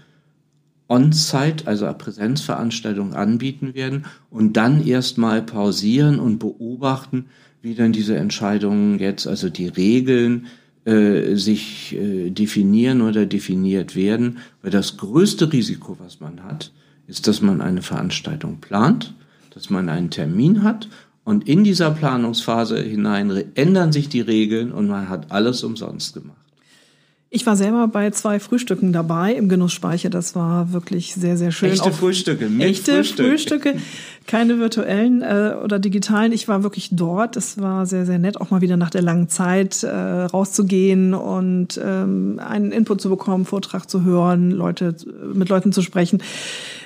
On-Site, 0.88 1.66
also 1.66 1.84
eine 1.84 1.94
Präsenzveranstaltung 1.94 3.14
anbieten 3.14 3.74
werden 3.74 4.04
und 4.30 4.56
dann 4.56 4.84
erstmal 4.84 5.42
pausieren 5.42 6.18
und 6.18 6.38
beobachten, 6.38 7.26
wie 7.62 7.74
dann 7.74 7.92
diese 7.92 8.16
Entscheidungen 8.16 8.98
jetzt, 8.98 9.26
also 9.26 9.48
die 9.48 9.68
Regeln, 9.68 10.46
äh, 10.84 11.36
sich 11.36 11.94
äh, 11.94 12.30
definieren 12.30 13.02
oder 13.02 13.24
definiert 13.24 13.94
werden. 13.94 14.38
Weil 14.60 14.72
das 14.72 14.96
größte 14.96 15.52
Risiko, 15.52 15.96
was 16.00 16.18
man 16.18 16.42
hat, 16.42 16.72
ist, 17.06 17.28
dass 17.28 17.40
man 17.40 17.60
eine 17.60 17.82
Veranstaltung 17.82 18.58
plant, 18.60 19.14
dass 19.54 19.70
man 19.70 19.88
einen 19.88 20.10
Termin 20.10 20.64
hat 20.64 20.88
und 21.24 21.48
in 21.48 21.64
dieser 21.64 21.90
Planungsphase 21.90 22.80
hinein 22.80 23.44
ändern 23.54 23.92
sich 23.92 24.08
die 24.08 24.20
Regeln 24.20 24.72
und 24.72 24.88
man 24.88 25.08
hat 25.08 25.30
alles 25.30 25.62
umsonst 25.62 26.14
gemacht. 26.14 26.36
Ich 27.34 27.46
war 27.46 27.56
selber 27.56 27.88
bei 27.88 28.10
zwei 28.10 28.38
Frühstücken 28.38 28.92
dabei 28.92 29.32
im 29.32 29.48
Genussspeicher. 29.48 30.10
Das 30.10 30.36
war 30.36 30.74
wirklich 30.74 31.14
sehr, 31.14 31.38
sehr 31.38 31.50
schön. 31.50 31.70
Echte 31.70 31.88
Auch 31.88 31.94
Frühstücke, 31.94 32.50
mit 32.50 32.66
echte 32.66 32.92
Frühstück. 32.92 33.26
Frühstücke, 33.26 33.74
keine 34.26 34.58
virtuellen 34.58 35.22
äh, 35.22 35.54
oder 35.64 35.78
digitalen. 35.78 36.32
Ich 36.32 36.46
war 36.46 36.62
wirklich 36.62 36.90
dort. 36.92 37.36
Das 37.36 37.58
war 37.58 37.86
sehr, 37.86 38.04
sehr 38.04 38.18
nett, 38.18 38.38
auch 38.38 38.50
mal 38.50 38.60
wieder 38.60 38.76
nach 38.76 38.90
der 38.90 39.00
langen 39.00 39.30
Zeit 39.30 39.82
äh, 39.82 39.88
rauszugehen 39.88 41.14
und 41.14 41.80
ähm, 41.82 42.38
einen 42.46 42.70
Input 42.70 43.00
zu 43.00 43.08
bekommen, 43.08 43.46
Vortrag 43.46 43.88
zu 43.88 44.04
hören, 44.04 44.50
Leute 44.50 44.94
mit 45.32 45.48
Leuten 45.48 45.72
zu 45.72 45.80
sprechen. 45.80 46.22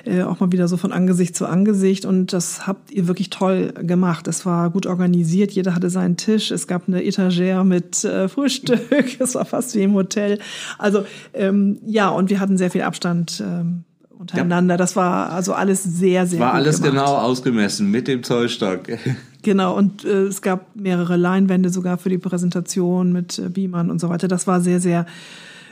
Äh, 0.07 0.23
auch 0.23 0.39
mal 0.39 0.51
wieder 0.51 0.67
so 0.67 0.77
von 0.77 0.93
Angesicht 0.93 1.35
zu 1.35 1.45
Angesicht. 1.45 2.05
Und 2.05 2.31
das 2.31 2.65
habt 2.65 2.91
ihr 2.91 3.07
wirklich 3.07 3.29
toll 3.29 3.73
gemacht. 3.81 4.27
Es 4.27 4.45
war 4.45 4.69
gut 4.69 4.85
organisiert. 4.85 5.51
Jeder 5.51 5.75
hatte 5.75 5.89
seinen 5.89 6.15
Tisch. 6.15 6.51
Es 6.51 6.67
gab 6.67 6.87
eine 6.87 7.03
Etagere 7.03 7.65
mit 7.65 8.03
äh, 8.05 8.29
Frühstück. 8.29 8.79
es 9.19 9.35
war 9.35 9.45
fast 9.45 9.75
wie 9.75 9.83
im 9.83 9.93
Hotel. 9.93 10.39
Also 10.77 11.03
ähm, 11.33 11.79
ja, 11.85 12.09
und 12.09 12.29
wir 12.29 12.39
hatten 12.39 12.57
sehr 12.57 12.71
viel 12.71 12.83
Abstand. 12.83 13.43
Ähm, 13.45 13.83
untereinander. 14.17 14.73
Ja. 14.73 14.77
Das 14.77 14.95
war 14.95 15.29
also 15.31 15.53
alles 15.53 15.83
sehr, 15.83 16.25
sehr 16.25 16.39
War 16.39 16.53
alles 16.53 16.77
gemacht. 16.77 16.93
genau 16.93 17.17
ausgemessen 17.17 17.91
mit 17.91 18.07
dem 18.07 18.23
Zollstock. 18.23 18.81
Genau, 19.43 19.77
und 19.77 20.03
äh, 20.03 20.23
es 20.23 20.41
gab 20.41 20.75
mehrere 20.75 21.15
Leinwände 21.15 21.69
sogar 21.69 21.97
für 21.97 22.09
die 22.09 22.17
Präsentation 22.17 23.13
mit 23.13 23.39
äh, 23.39 23.47
Beamern 23.47 23.89
und 23.89 24.01
so 24.01 24.09
weiter. 24.09 24.27
Das 24.27 24.45
war 24.45 24.59
sehr, 24.59 24.81
sehr 24.81 25.05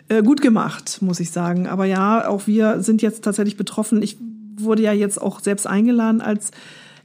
äh, 0.07 0.21
gut 0.21 0.41
gemacht, 0.41 1.01
muss 1.01 1.19
ich 1.19 1.31
sagen. 1.31 1.67
Aber 1.67 1.85
ja, 1.85 2.27
auch 2.27 2.47
wir 2.47 2.81
sind 2.81 3.01
jetzt 3.01 3.23
tatsächlich 3.23 3.57
betroffen. 3.57 4.01
Ich 4.01 4.17
wurde 4.57 4.83
ja 4.83 4.93
jetzt 4.93 5.21
auch 5.21 5.39
selbst 5.39 5.67
eingeladen 5.67 6.21
als 6.21 6.51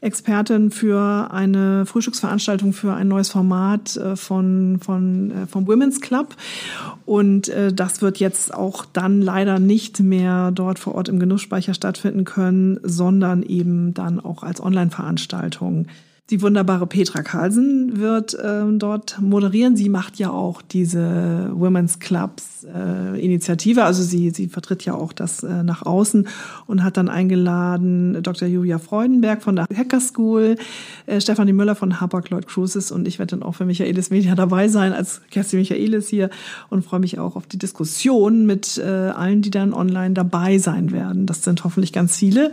Expertin 0.03 0.71
für 0.71 1.31
eine 1.31 1.85
Frühstücksveranstaltung 1.85 2.73
für 2.73 2.95
ein 2.95 3.09
neues 3.09 3.29
Format 3.29 3.97
äh, 3.97 4.17
von, 4.17 4.81
von, 4.83 5.31
äh, 5.31 5.47
vom 5.47 5.67
Women's 5.67 6.01
Club. 6.01 6.37
Und 7.05 7.51
das 7.73 8.03
wird 8.03 8.19
jetzt 8.19 8.55
auch 8.55 8.85
dann 8.85 9.21
leider 9.21 9.59
nicht 9.59 9.99
mehr 9.99 10.53
dort 10.53 10.79
vor 10.79 10.95
Ort 10.95 11.09
im 11.09 11.19
Genussspeicher 11.19 11.75
stattfinden 11.75 12.25
können, 12.25 12.79
sondern 12.85 13.43
eben 13.43 13.95
dann 13.95 14.21
auch 14.21 14.45
als 14.45 14.63
Online-Veranstaltung. 14.63 15.89
Die 16.31 16.43
wunderbare 16.43 16.87
Petra 16.87 17.23
Carlsen 17.23 17.99
wird 17.99 18.35
äh, 18.35 18.63
dort 18.75 19.21
moderieren. 19.21 19.77
Sie 19.77 19.89
macht 19.89 20.17
ja 20.21 20.31
auch 20.31 20.63
diese 20.63 21.51
Women's 21.53 21.99
Clubs 21.99 22.65
äh, 22.73 23.21
Initiative. 23.21 23.83
Also 23.83 24.05
sie, 24.05 24.31
sie 24.31 24.47
vertritt 24.47 24.85
ja 24.85 24.95
auch 24.95 25.13
das 25.13 25.43
äh, 25.43 25.65
nach 25.65 25.85
außen 25.85 26.29
und 26.69 26.85
hat 26.85 26.97
dann 26.97 27.09
eingeladen 27.09 28.23
Dr. 28.23 28.47
Julia 28.47 28.79
Freudenberg 28.79 29.43
von 29.43 29.57
der 29.57 29.67
Hacker 29.75 30.01
School, 30.01 30.55
äh, 31.07 31.21
Stefanie 31.21 31.53
Müller 31.53 31.75
von 31.75 32.01
Hapag 32.01 32.31
Lloyd 32.31 32.47
Cruises 32.47 32.93
und 32.93 33.09
ich 33.09 33.19
werde 33.19 33.37
dann 33.37 33.43
auch 33.43 33.57
für 33.57 33.65
Michaelis 33.65 34.11
Media 34.11 34.37
dabei 34.37 34.69
sein 34.69 34.93
als 34.93 35.23
Kerstin 35.33 35.59
Michaelis 35.59 36.09
hier 36.09 36.31
und 36.69 36.85
freue 36.85 37.01
mich 37.01 37.19
auch 37.19 37.35
auf 37.35 37.49
die 37.49 37.59
Diskussion 37.59 38.47
mit 38.47 38.79
äh, 38.79 38.85
allen, 38.85 39.43
die 39.43 39.51
dann 39.51 39.73
online 39.73 40.15
dabei 40.15 40.59
sein 40.59 40.93
werden. 40.93 41.27
Das 41.27 41.43
sind 41.43 41.65
hoffentlich 41.65 41.93
ganz 41.93 42.17
viele 42.17 42.53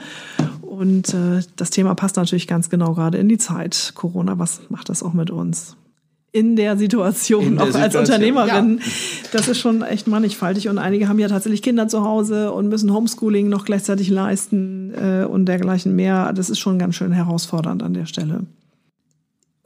und 0.68 1.14
äh, 1.14 1.42
das 1.56 1.70
Thema 1.70 1.96
passt 1.96 2.18
natürlich 2.18 2.48
ganz 2.48 2.70
genau 2.70 2.94
gerade 2.94 3.18
in 3.18 3.30
die 3.30 3.38
Zeit. 3.38 3.94
Corona, 3.96 4.38
was 4.38 4.62
macht 4.70 4.90
das 4.90 5.02
auch 5.02 5.14
mit 5.14 5.32
uns? 5.32 5.78
in 6.34 6.56
der 6.56 6.78
Situation, 6.78 7.44
in 7.44 7.56
der 7.56 7.64
auch 7.64 7.68
Situation. 7.68 8.00
als 8.02 8.10
Unternehmerin. 8.10 8.78
Ja. 8.80 8.86
Das 9.32 9.48
ist 9.48 9.60
schon 9.60 9.82
echt 9.82 10.08
mannigfaltig. 10.08 10.70
Und 10.70 10.78
einige 10.78 11.08
haben 11.08 11.18
ja 11.18 11.30
tatsächlich 11.30 11.64
Kinder 11.64 11.88
zu 11.88 12.04
Hause 12.04 12.52
und 12.52 12.70
müssen 12.70 12.94
Homeschooling 12.94 13.50
noch 13.50 13.66
gleichzeitig 13.66 14.10
leisten 14.10 14.94
äh, 14.94 15.26
und 15.26 15.46
dergleichen 15.46 15.96
mehr. 15.96 16.32
Das 16.34 16.52
ist 16.52 16.60
schon 16.60 16.78
ganz 16.78 16.96
schön 16.96 17.12
herausfordernd 17.12 17.82
an 17.82 17.94
der 17.96 18.06
Stelle. 18.06 18.42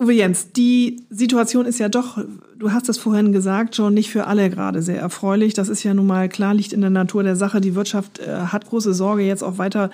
Uwe 0.01 0.13
Jens, 0.13 0.51
die 0.51 1.03
Situation 1.11 1.67
ist 1.67 1.77
ja 1.77 1.87
doch, 1.87 2.17
du 2.57 2.71
hast 2.71 2.89
es 2.89 2.97
vorhin 2.97 3.31
gesagt, 3.31 3.75
schon 3.75 3.93
nicht 3.93 4.09
für 4.09 4.25
alle 4.25 4.49
gerade 4.49 4.81
sehr 4.81 4.99
erfreulich. 4.99 5.53
Das 5.53 5.69
ist 5.69 5.83
ja 5.83 5.93
nun 5.93 6.07
mal 6.07 6.27
klar, 6.27 6.55
liegt 6.55 6.73
in 6.73 6.81
der 6.81 6.89
Natur 6.89 7.21
der 7.21 7.35
Sache. 7.35 7.61
Die 7.61 7.75
Wirtschaft 7.75 8.17
äh, 8.17 8.25
hat 8.47 8.67
große 8.67 8.95
Sorge, 8.95 9.21
jetzt 9.21 9.43
auch 9.43 9.59
weiter 9.59 9.91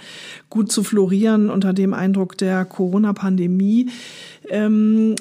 gut 0.49 0.71
zu 0.71 0.85
florieren 0.85 1.49
unter 1.49 1.73
dem 1.73 1.93
Eindruck 1.93 2.37
der 2.37 2.63
Corona-Pandemie. 2.63 3.89
Ähm, 4.47 5.15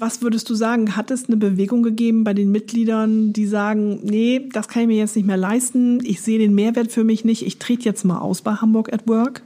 was 0.00 0.20
würdest 0.20 0.50
du 0.50 0.56
sagen? 0.56 0.96
Hat 0.96 1.12
es 1.12 1.26
eine 1.26 1.36
Bewegung 1.36 1.84
gegeben 1.84 2.24
bei 2.24 2.34
den 2.34 2.50
Mitgliedern, 2.50 3.32
die 3.32 3.46
sagen, 3.46 4.00
nee, 4.02 4.48
das 4.52 4.66
kann 4.66 4.82
ich 4.82 4.88
mir 4.88 4.96
jetzt 4.96 5.14
nicht 5.14 5.26
mehr 5.26 5.36
leisten, 5.36 6.04
ich 6.04 6.22
sehe 6.22 6.40
den 6.40 6.56
Mehrwert 6.56 6.90
für 6.90 7.04
mich 7.04 7.24
nicht, 7.24 7.46
ich 7.46 7.60
trete 7.60 7.84
jetzt 7.84 8.04
mal 8.04 8.18
aus 8.18 8.42
bei 8.42 8.54
Hamburg 8.54 8.92
at 8.92 9.06
Work? 9.06 9.42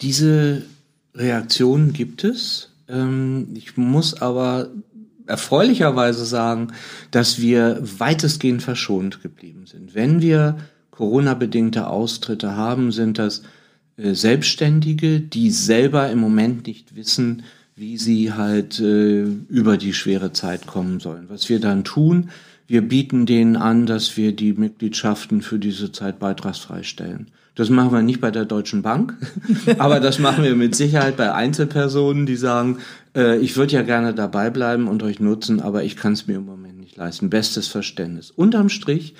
Diese 0.00 0.62
Reaktionen 1.16 1.92
gibt 1.92 2.22
es. 2.22 2.70
Ähm, 2.88 3.48
ich 3.54 3.76
muss 3.76 4.20
aber 4.20 4.70
erfreulicherweise 5.26 6.24
sagen, 6.24 6.68
dass 7.10 7.40
wir 7.40 7.80
weitestgehend 7.98 8.62
verschont 8.62 9.22
geblieben 9.22 9.66
sind. 9.66 9.94
Wenn 9.94 10.20
wir 10.20 10.58
Corona-bedingte 10.90 11.88
Austritte 11.88 12.56
haben, 12.56 12.92
sind 12.92 13.18
das 13.18 13.42
äh, 13.96 14.14
Selbstständige, 14.14 15.20
die 15.20 15.50
selber 15.50 16.10
im 16.10 16.18
Moment 16.18 16.66
nicht 16.66 16.94
wissen, 16.94 17.44
wie 17.76 17.96
sie 17.96 18.32
halt 18.32 18.78
äh, 18.80 19.22
über 19.22 19.76
die 19.76 19.94
schwere 19.94 20.32
Zeit 20.32 20.66
kommen 20.66 21.00
sollen. 21.00 21.28
Was 21.28 21.48
wir 21.48 21.58
dann 21.58 21.84
tun, 21.84 22.30
wir 22.66 22.82
bieten 22.82 23.26
denen 23.26 23.56
an, 23.56 23.86
dass 23.86 24.16
wir 24.16 24.32
die 24.32 24.52
Mitgliedschaften 24.52 25.42
für 25.42 25.58
diese 25.58 25.92
Zeit 25.92 26.18
beitragsfrei 26.18 26.82
stellen. 26.82 27.30
Das 27.54 27.70
machen 27.70 27.92
wir 27.92 28.02
nicht 28.02 28.20
bei 28.20 28.32
der 28.32 28.44
Deutschen 28.44 28.82
Bank, 28.82 29.14
aber 29.78 30.00
das 30.00 30.18
machen 30.18 30.42
wir 30.42 30.56
mit 30.56 30.74
Sicherheit 30.74 31.16
bei 31.16 31.32
Einzelpersonen, 31.32 32.26
die 32.26 32.36
sagen, 32.36 32.78
äh, 33.14 33.38
ich 33.38 33.56
würde 33.56 33.74
ja 33.74 33.82
gerne 33.82 34.12
dabei 34.12 34.50
bleiben 34.50 34.88
und 34.88 35.02
euch 35.02 35.20
nutzen, 35.20 35.60
aber 35.60 35.84
ich 35.84 35.96
kann 35.96 36.14
es 36.14 36.26
mir 36.26 36.36
im 36.36 36.46
Moment 36.46 36.80
nicht 36.80 36.96
leisten. 36.96 37.30
Bestes 37.30 37.68
Verständnis. 37.68 38.32
Unterm 38.32 38.68
Strich 38.68 39.14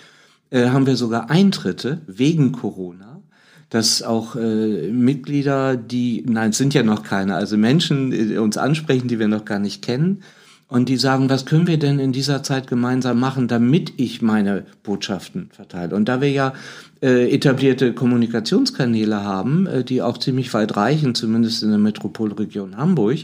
äh, 0.51 0.69
haben 0.69 0.87
wir 0.87 0.97
sogar 0.97 1.31
Eintritte 1.31 2.01
wegen 2.07 2.53
Corona, 2.53 3.23
dass 3.71 4.03
auch 4.03 4.35
äh, 4.37 4.91
Mitglieder, 4.91 5.77
die, 5.77 6.25
nein, 6.29 6.51
es 6.51 6.59
sind 6.59 6.75
ja 6.75 6.83
noch 6.83 7.03
keine, 7.03 7.37
also 7.37 7.57
Menschen 7.57 8.13
äh, 8.13 8.39
uns 8.39 8.57
ansprechen, 8.57 9.07
die 9.07 9.19
wir 9.19 9.29
noch 9.29 9.45
gar 9.45 9.61
nicht 9.61 9.83
kennen, 9.83 10.23
und 10.69 10.89
die 10.89 10.97
sagen, 10.97 11.29
was 11.29 11.47
können 11.47 11.67
wir 11.67 11.79
denn 11.79 11.99
in 11.99 12.13
dieser 12.13 12.43
Zeit 12.43 12.67
gemeinsam 12.67 13.21
machen, 13.21 13.49
damit 13.49 13.93
ich 13.97 14.23
meine 14.23 14.65
Botschaften 14.83 15.51
verteile. 15.53 15.95
Und 15.95 16.09
da 16.09 16.21
wir 16.21 16.31
ja 16.31 16.55
äh, 17.03 17.33
etablierte 17.33 17.93
Kommunikationskanäle 17.93 19.23
haben, 19.23 19.67
äh, 19.67 19.85
die 19.85 20.01
auch 20.01 20.19
ziemlich 20.19 20.53
weit 20.55 20.77
reichen, 20.77 21.15
zumindest 21.15 21.63
in 21.63 21.69
der 21.69 21.79
Metropolregion 21.79 22.77
Hamburg, 22.77 23.19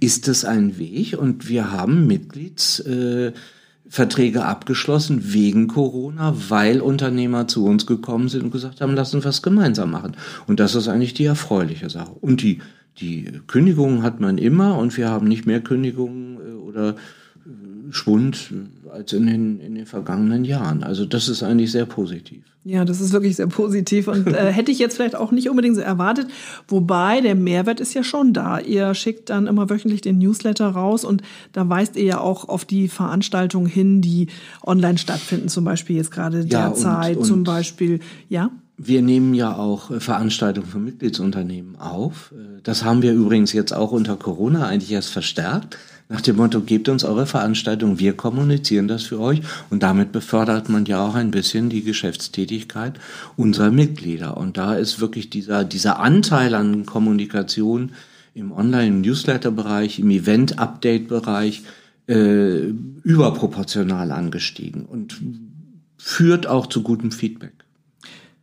ist 0.00 0.28
es 0.28 0.44
ein 0.44 0.78
Weg 0.78 1.18
und 1.18 1.48
wir 1.48 1.72
haben 1.72 2.06
Mitgliedsverträge 2.06 4.38
Äh, 4.38 4.42
abgeschlossen 4.42 5.32
wegen 5.32 5.68
Corona, 5.68 6.34
weil 6.50 6.82
Unternehmer 6.82 7.48
zu 7.48 7.64
uns 7.64 7.86
gekommen 7.86 8.28
sind 8.28 8.44
und 8.44 8.50
gesagt 8.50 8.82
haben, 8.82 8.94
lass 8.94 9.14
uns 9.14 9.24
was 9.24 9.40
gemeinsam 9.40 9.92
machen. 9.92 10.14
Und 10.46 10.60
das 10.60 10.74
ist 10.74 10.88
eigentlich 10.88 11.14
die 11.14 11.24
erfreuliche 11.24 11.88
Sache. 11.88 12.12
Und 12.20 12.42
die, 12.42 12.58
die 13.00 13.40
Kündigungen 13.46 14.02
hat 14.02 14.20
man 14.20 14.36
immer 14.36 14.76
und 14.76 14.94
wir 14.98 15.08
haben 15.08 15.26
nicht 15.26 15.46
mehr 15.46 15.60
Kündigungen 15.60 16.36
oder 16.72 16.90
äh, 16.90 17.92
Schwund 17.92 18.52
als 18.92 19.12
in 19.12 19.26
den, 19.26 19.60
in 19.60 19.74
den 19.74 19.86
vergangenen 19.86 20.44
Jahren. 20.44 20.82
Also 20.82 21.04
das 21.04 21.28
ist 21.28 21.42
eigentlich 21.42 21.70
sehr 21.70 21.86
positiv. 21.86 22.42
Ja, 22.64 22.84
das 22.84 23.00
ist 23.00 23.12
wirklich 23.12 23.34
sehr 23.36 23.48
positiv 23.48 24.06
und 24.06 24.28
äh, 24.28 24.52
hätte 24.52 24.70
ich 24.70 24.78
jetzt 24.78 24.94
vielleicht 24.94 25.16
auch 25.16 25.32
nicht 25.32 25.50
unbedingt 25.50 25.74
so 25.74 25.82
erwartet. 25.82 26.28
Wobei 26.68 27.20
der 27.20 27.34
Mehrwert 27.34 27.80
ist 27.80 27.92
ja 27.92 28.04
schon 28.04 28.32
da. 28.32 28.60
Ihr 28.60 28.94
schickt 28.94 29.30
dann 29.30 29.48
immer 29.48 29.68
wöchentlich 29.68 30.00
den 30.00 30.18
Newsletter 30.18 30.68
raus 30.68 31.04
und 31.04 31.22
da 31.52 31.68
weist 31.68 31.96
ihr 31.96 32.04
ja 32.04 32.20
auch 32.20 32.48
auf 32.48 32.64
die 32.64 32.86
Veranstaltungen 32.86 33.66
hin, 33.66 34.00
die 34.00 34.28
online 34.64 34.98
stattfinden, 34.98 35.48
zum 35.48 35.64
Beispiel 35.64 35.96
jetzt 35.96 36.12
gerade 36.12 36.44
derzeit, 36.44 37.16
ja, 37.16 37.22
zum 37.22 37.42
Beispiel, 37.42 37.98
ja. 38.28 38.50
wir 38.78 39.02
nehmen 39.02 39.34
ja 39.34 39.56
auch 39.56 39.90
äh, 39.90 39.98
Veranstaltungen 39.98 40.68
von 40.68 40.84
Mitgliedsunternehmen 40.84 41.80
auf. 41.80 42.32
Äh, 42.32 42.60
das 42.62 42.84
haben 42.84 43.02
wir 43.02 43.12
übrigens 43.12 43.52
jetzt 43.52 43.72
auch 43.72 43.90
unter 43.90 44.16
Corona 44.16 44.66
eigentlich 44.66 44.92
erst 44.92 45.10
verstärkt. 45.10 45.78
Nach 46.12 46.20
dem 46.20 46.36
Motto, 46.36 46.60
gebt 46.60 46.90
uns 46.90 47.04
eure 47.04 47.24
Veranstaltung, 47.24 47.98
wir 47.98 48.12
kommunizieren 48.12 48.86
das 48.86 49.04
für 49.04 49.18
euch. 49.18 49.40
Und 49.70 49.82
damit 49.82 50.12
befördert 50.12 50.68
man 50.68 50.84
ja 50.84 51.02
auch 51.02 51.14
ein 51.14 51.30
bisschen 51.30 51.70
die 51.70 51.82
Geschäftstätigkeit 51.82 53.00
unserer 53.38 53.70
Mitglieder. 53.70 54.36
Und 54.36 54.58
da 54.58 54.74
ist 54.74 55.00
wirklich 55.00 55.30
dieser, 55.30 55.64
dieser 55.64 56.00
Anteil 56.00 56.54
an 56.54 56.84
Kommunikation 56.84 57.92
im 58.34 58.52
Online-Newsletter-Bereich, 58.52 60.00
im 60.00 60.10
Event-Update-Bereich 60.10 61.62
äh, 62.08 62.58
überproportional 63.04 64.12
angestiegen 64.12 64.84
und 64.84 65.18
führt 65.96 66.46
auch 66.46 66.66
zu 66.66 66.82
gutem 66.82 67.10
Feedback. 67.10 67.54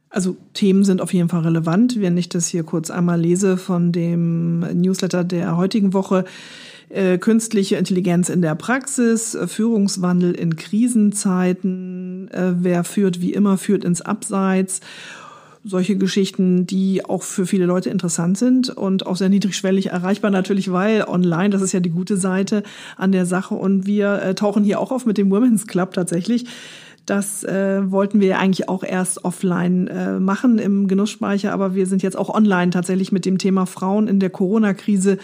Also 0.10 0.38
Themen 0.55 0.84
sind 0.84 1.01
auf 1.01 1.13
jeden 1.13 1.29
Fall 1.29 1.41
relevant. 1.41 2.01
Wenn 2.01 2.17
ich 2.17 2.29
das 2.29 2.47
hier 2.47 2.63
kurz 2.63 2.89
einmal 2.89 3.21
lese 3.21 3.58
von 3.58 3.91
dem 3.91 4.62
Newsletter 4.62 5.23
der 5.23 5.55
heutigen 5.55 5.93
Woche, 5.93 6.25
künstliche 7.19 7.75
Intelligenz 7.75 8.30
in 8.30 8.41
der 8.41 8.56
Praxis, 8.56 9.36
äh, 9.36 9.47
Führungswandel 9.47 10.34
in 10.34 10.56
Krisenzeiten, 10.56 12.30
äh, 12.32 12.54
wer 12.58 12.84
führt 12.84 13.21
wie 13.21 13.34
immer, 13.34 13.58
führt 13.58 13.84
ins 13.84 14.02
Abseits. 14.02 14.82
Solche 15.63 15.97
Geschichten, 15.97 16.65
die 16.65 17.04
auch 17.04 17.21
für 17.21 17.45
viele 17.45 17.65
Leute 17.65 17.89
interessant 17.89 18.38
sind 18.38 18.69
und 18.69 19.06
auch 19.06 19.17
sehr 19.17 19.30
niedrigschwellig 19.30 19.88
erreichbar 19.88 20.32
natürlich, 20.32 20.71
weil 20.71 21.04
online, 21.04 21.49
das 21.49 21.62
ist 21.62 21.73
ja 21.73 21.82
die 21.82 21.89
gute 21.89 22.15
Seite 22.17 22.63
an 22.95 23.12
der 23.12 23.25
Sache 23.25 23.56
und 23.56 23.86
wir 23.86 24.21
äh, 24.21 24.36
tauchen 24.36 24.63
hier 24.63 24.80
auch 24.80 24.91
auf 24.91 25.06
mit 25.06 25.17
dem 25.17 25.30
Women's 25.30 25.67
Club 25.67 25.93
tatsächlich 25.93 26.45
das 27.10 27.43
äh, 27.43 27.91
wollten 27.91 28.19
wir 28.19 28.39
eigentlich 28.39 28.69
auch 28.69 28.84
erst 28.84 29.26
offline 29.26 29.88
äh, 29.88 30.19
machen 30.19 30.60
im 30.60 30.88
Genussspeicher, 30.88 31.52
aber 31.52 31.76
wir 31.76 31.88
sind 31.88 32.04
jetzt 32.04 32.17
auch 32.17 32.30
online 32.30 32.72
tatsächlich 32.72 33.12
mit 33.12 33.26
dem 33.26 33.38
Thema 33.38 33.65
Frauen 33.65 34.08
in 34.08 34.19
der 34.19 34.30
Corona-Krise. 34.30 35.17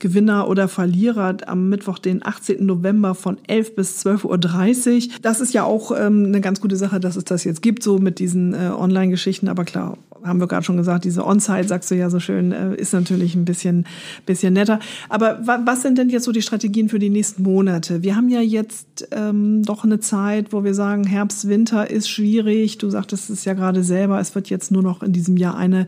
Gewinner 0.00 0.48
oder 0.48 0.68
Verlierer 0.68 1.38
am 1.46 1.68
Mittwoch, 1.68 1.98
den 1.98 2.24
18. 2.24 2.64
November 2.64 3.16
von 3.16 3.36
11 3.48 3.74
bis 3.74 4.06
12.30 4.06 5.08
Uhr. 5.08 5.14
Das 5.22 5.40
ist 5.40 5.52
ja 5.52 5.64
auch 5.64 5.90
ähm, 5.90 6.26
eine 6.26 6.40
ganz 6.40 6.60
gute 6.60 6.76
Sache, 6.76 7.00
dass 7.00 7.16
es 7.16 7.24
das 7.24 7.42
jetzt 7.42 7.62
gibt, 7.62 7.82
so 7.82 7.98
mit 7.98 8.20
diesen 8.20 8.54
äh, 8.54 8.68
Online-Geschichten. 8.68 9.48
Aber 9.48 9.64
klar, 9.64 9.98
haben 10.24 10.40
wir 10.40 10.46
gerade 10.46 10.64
schon 10.64 10.76
gesagt, 10.76 11.04
diese 11.04 11.26
On-Site, 11.26 11.68
sagst 11.68 11.90
du 11.90 11.94
ja 11.94 12.10
so 12.10 12.20
schön, 12.20 12.52
äh, 12.52 12.74
ist 12.74 12.92
natürlich 12.92 13.34
ein 13.34 13.44
bisschen, 13.44 13.86
bisschen 14.26 14.54
netter. 14.54 14.80
Aber 15.08 15.46
wa 15.46 15.60
was 15.64 15.82
sind 15.82 15.98
denn 15.98 16.08
jetzt 16.08 16.24
so 16.24 16.32
die 16.32 16.42
Strategien 16.42 16.88
für 16.88 16.98
die 16.98 17.10
nächsten 17.10 17.42
Monate? 17.42 18.02
Wir 18.02 18.16
haben 18.16 18.28
ja 18.28 18.40
jetzt 18.40 19.08
ähm, 19.10 19.62
doch 19.64 19.84
eine 19.84 20.00
Zeit, 20.00 20.52
wo 20.52 20.64
wir 20.64 20.74
sagen, 20.74 21.04
Herbst, 21.04 21.48
Winter 21.48 21.90
ist 21.90 22.08
schwierig. 22.08 22.78
Du 22.78 22.90
sagtest 22.90 23.30
es 23.30 23.44
ja 23.44 23.54
gerade 23.54 23.84
selber, 23.84 24.20
es 24.20 24.34
wird 24.34 24.50
jetzt 24.50 24.70
nur 24.70 24.82
noch 24.82 25.02
in 25.02 25.12
diesem 25.12 25.36
Jahr 25.36 25.56
eine 25.56 25.86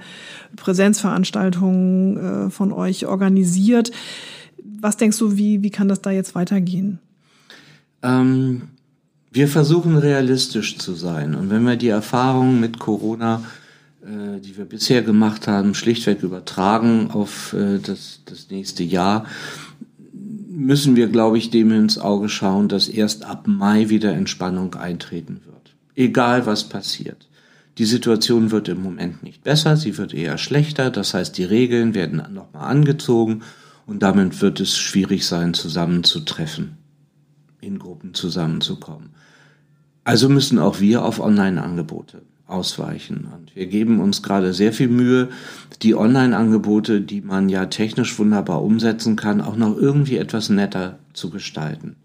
Präsenzveranstaltung 0.57 2.17
äh, 2.17 2.51
von 2.51 2.73
euch 2.73 3.07
organisiert. 3.07 3.91
Was 4.81 4.97
denkst 4.97 5.19
du, 5.19 5.37
wie, 5.37 5.63
wie 5.63 5.71
kann 5.71 5.89
das 5.89 6.01
da 6.01 6.11
jetzt 6.11 6.35
weitergehen? 6.35 6.99
Ähm, 8.03 8.63
wir 9.33 9.47
versuchen 9.47 9.97
realistisch 9.97 10.79
zu 10.79 10.95
sein. 10.95 11.35
Und 11.35 11.51
wenn 11.51 11.63
wir 11.65 11.77
die 11.77 11.89
Erfahrungen 11.89 12.61
mit 12.61 12.79
Corona 12.79 13.43
die 14.03 14.57
wir 14.57 14.65
bisher 14.65 15.03
gemacht 15.03 15.47
haben, 15.47 15.75
schlichtweg 15.75 16.23
übertragen 16.23 17.11
auf 17.11 17.53
äh, 17.53 17.79
das, 17.79 18.21
das 18.25 18.51
nächste 18.51 18.83
Jahr, 18.83 19.27
müssen 20.49 20.97
wir, 20.97 21.09
glaube 21.09 21.39
ich, 21.39 21.51
dem 21.51 21.71
ins 21.73 21.99
Auge 21.99 22.29
schauen, 22.29 22.69
dass 22.69 22.89
erst 22.89 23.25
ab 23.25 23.47
Mai 23.47 23.89
wieder 23.89 24.13
Entspannung 24.13 24.75
eintreten 24.75 25.41
wird. 25.45 25.75
Egal 25.95 26.47
was 26.47 26.69
passiert. 26.69 27.29
Die 27.79 27.85
Situation 27.85 28.51
wird 28.51 28.69
im 28.69 28.83
Moment 28.83 29.23
nicht 29.23 29.45
besser, 29.45 29.77
sie 29.77 29.97
wird 29.97 30.13
eher 30.13 30.39
schlechter. 30.39 30.91
Das 30.91 31.15
heißt, 31.15 31.37
die 31.39 31.45
Regeln 31.45 31.95
werden 31.95 32.23
nochmal 32.33 32.71
angezogen 32.71 33.43
und 33.87 34.03
damit 34.03 34.41
wird 34.41 34.61
es 34.61 34.77
schwierig 34.77 35.27
sein, 35.27 35.55
zusammenzutreffen, 35.55 36.79
in 37.61 37.79
Gruppen 37.79 38.15
zusammenzukommen. 38.15 39.11
Also 40.05 40.29
müssen 40.29 40.59
auch 40.59 40.81
wir 40.81 41.05
auf 41.05 41.21
Online-Angebote 41.21 42.23
ausweichen. 42.51 43.29
Und 43.35 43.55
wir 43.55 43.67
geben 43.67 44.01
uns 44.01 44.23
gerade 44.23 44.53
sehr 44.53 44.73
viel 44.73 44.89
Mühe, 44.89 45.29
die 45.83 45.95
Online-Angebote, 45.95 47.01
die 47.01 47.21
man 47.21 47.49
ja 47.49 47.67
technisch 47.67 48.19
wunderbar 48.19 48.63
umsetzen 48.63 49.17
kann, 49.17 49.41
auch 49.41 49.57
noch 49.57 49.77
irgendwie 49.77 50.19
etwas 50.19 50.49
netter 50.51 50.99
zu 51.13 51.31
gestalten. 51.31 51.97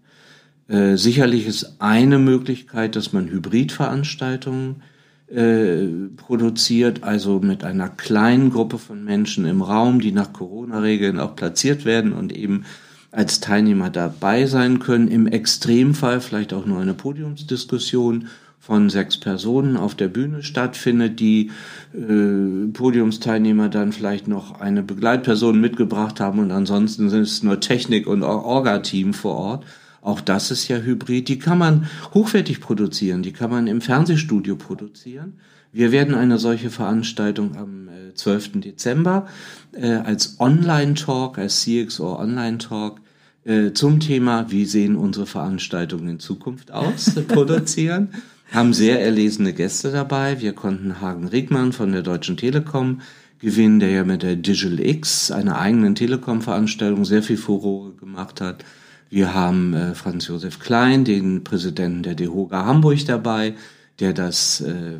Äh, 0.68 0.96
sicherlich 0.96 1.46
ist 1.46 1.76
eine 1.80 2.18
Möglichkeit, 2.18 2.96
dass 2.96 3.12
man 3.12 3.28
Hybridveranstaltungen 3.28 4.82
äh, 5.28 5.86
produziert, 6.16 7.02
also 7.02 7.40
mit 7.40 7.64
einer 7.64 7.88
kleinen 7.88 8.50
Gruppe 8.50 8.78
von 8.78 9.04
Menschen 9.04 9.44
im 9.44 9.62
Raum, 9.62 10.00
die 10.00 10.12
nach 10.12 10.32
Corona-Regeln 10.32 11.18
auch 11.20 11.36
platziert 11.36 11.84
werden 11.84 12.12
und 12.12 12.32
eben 12.32 12.64
als 13.10 13.40
Teilnehmer 13.40 13.90
dabei 13.90 14.46
sein 14.46 14.78
können. 14.78 15.08
Im 15.08 15.26
Extremfall 15.26 16.20
vielleicht 16.20 16.52
auch 16.52 16.66
nur 16.66 16.80
eine 16.80 16.94
Podiumsdiskussion 16.94 18.28
von 18.66 18.90
sechs 18.90 19.16
Personen 19.16 19.76
auf 19.76 19.94
der 19.94 20.08
Bühne 20.08 20.42
stattfindet, 20.42 21.20
die 21.20 21.52
äh, 21.94 22.66
Podiumsteilnehmer 22.72 23.68
dann 23.68 23.92
vielleicht 23.92 24.26
noch 24.26 24.60
eine 24.60 24.82
Begleitperson 24.82 25.60
mitgebracht 25.60 26.18
haben 26.18 26.40
und 26.40 26.50
ansonsten 26.50 27.08
sind 27.08 27.20
es 27.20 27.44
nur 27.44 27.60
Technik 27.60 28.08
und 28.08 28.24
Orga-Team 28.24 29.14
vor 29.14 29.36
Ort. 29.36 29.64
Auch 30.02 30.20
das 30.20 30.50
ist 30.50 30.66
ja 30.66 30.78
Hybrid. 30.78 31.28
Die 31.28 31.38
kann 31.38 31.58
man 31.58 31.86
hochwertig 32.12 32.60
produzieren, 32.60 33.22
die 33.22 33.32
kann 33.32 33.52
man 33.52 33.68
im 33.68 33.80
Fernsehstudio 33.80 34.56
produzieren. 34.56 35.34
Wir 35.72 35.92
werden 35.92 36.16
eine 36.16 36.38
solche 36.38 36.70
Veranstaltung 36.70 37.56
am 37.56 37.86
äh, 37.86 38.14
12. 38.14 38.62
Dezember 38.62 39.28
äh, 39.74 39.92
als 39.92 40.40
Online-Talk, 40.40 41.38
als 41.38 41.62
CXO 41.62 42.18
Online-Talk 42.18 43.00
äh, 43.44 43.70
zum 43.74 44.00
Thema, 44.00 44.50
wie 44.50 44.64
sehen 44.64 44.96
unsere 44.96 45.26
Veranstaltungen 45.26 46.08
in 46.08 46.18
Zukunft 46.18 46.72
aus, 46.72 47.14
produzieren 47.28 48.08
haben 48.52 48.72
sehr 48.72 49.02
erlesene 49.02 49.52
Gäste 49.52 49.90
dabei. 49.90 50.40
Wir 50.40 50.52
konnten 50.52 51.00
Hagen 51.00 51.28
Riegmann 51.28 51.72
von 51.72 51.92
der 51.92 52.02
Deutschen 52.02 52.36
Telekom 52.36 53.00
gewinnen, 53.38 53.80
der 53.80 53.90
ja 53.90 54.04
mit 54.04 54.22
der 54.22 54.36
Digital 54.36 54.80
X, 54.80 55.30
einer 55.30 55.58
eigenen 55.58 55.94
Telekom-Veranstaltung, 55.94 57.04
sehr 57.04 57.22
viel 57.22 57.36
Furore 57.36 57.92
gemacht 57.92 58.40
hat. 58.40 58.64
Wir 59.10 59.34
haben 59.34 59.74
äh, 59.74 59.94
Franz 59.94 60.26
Josef 60.26 60.58
Klein, 60.58 61.04
den 61.04 61.44
Präsidenten 61.44 62.02
der 62.02 62.14
DEHOGA 62.14 62.64
Hamburg 62.64 63.04
dabei, 63.06 63.54
der 64.00 64.12
das 64.12 64.60
äh, 64.60 64.98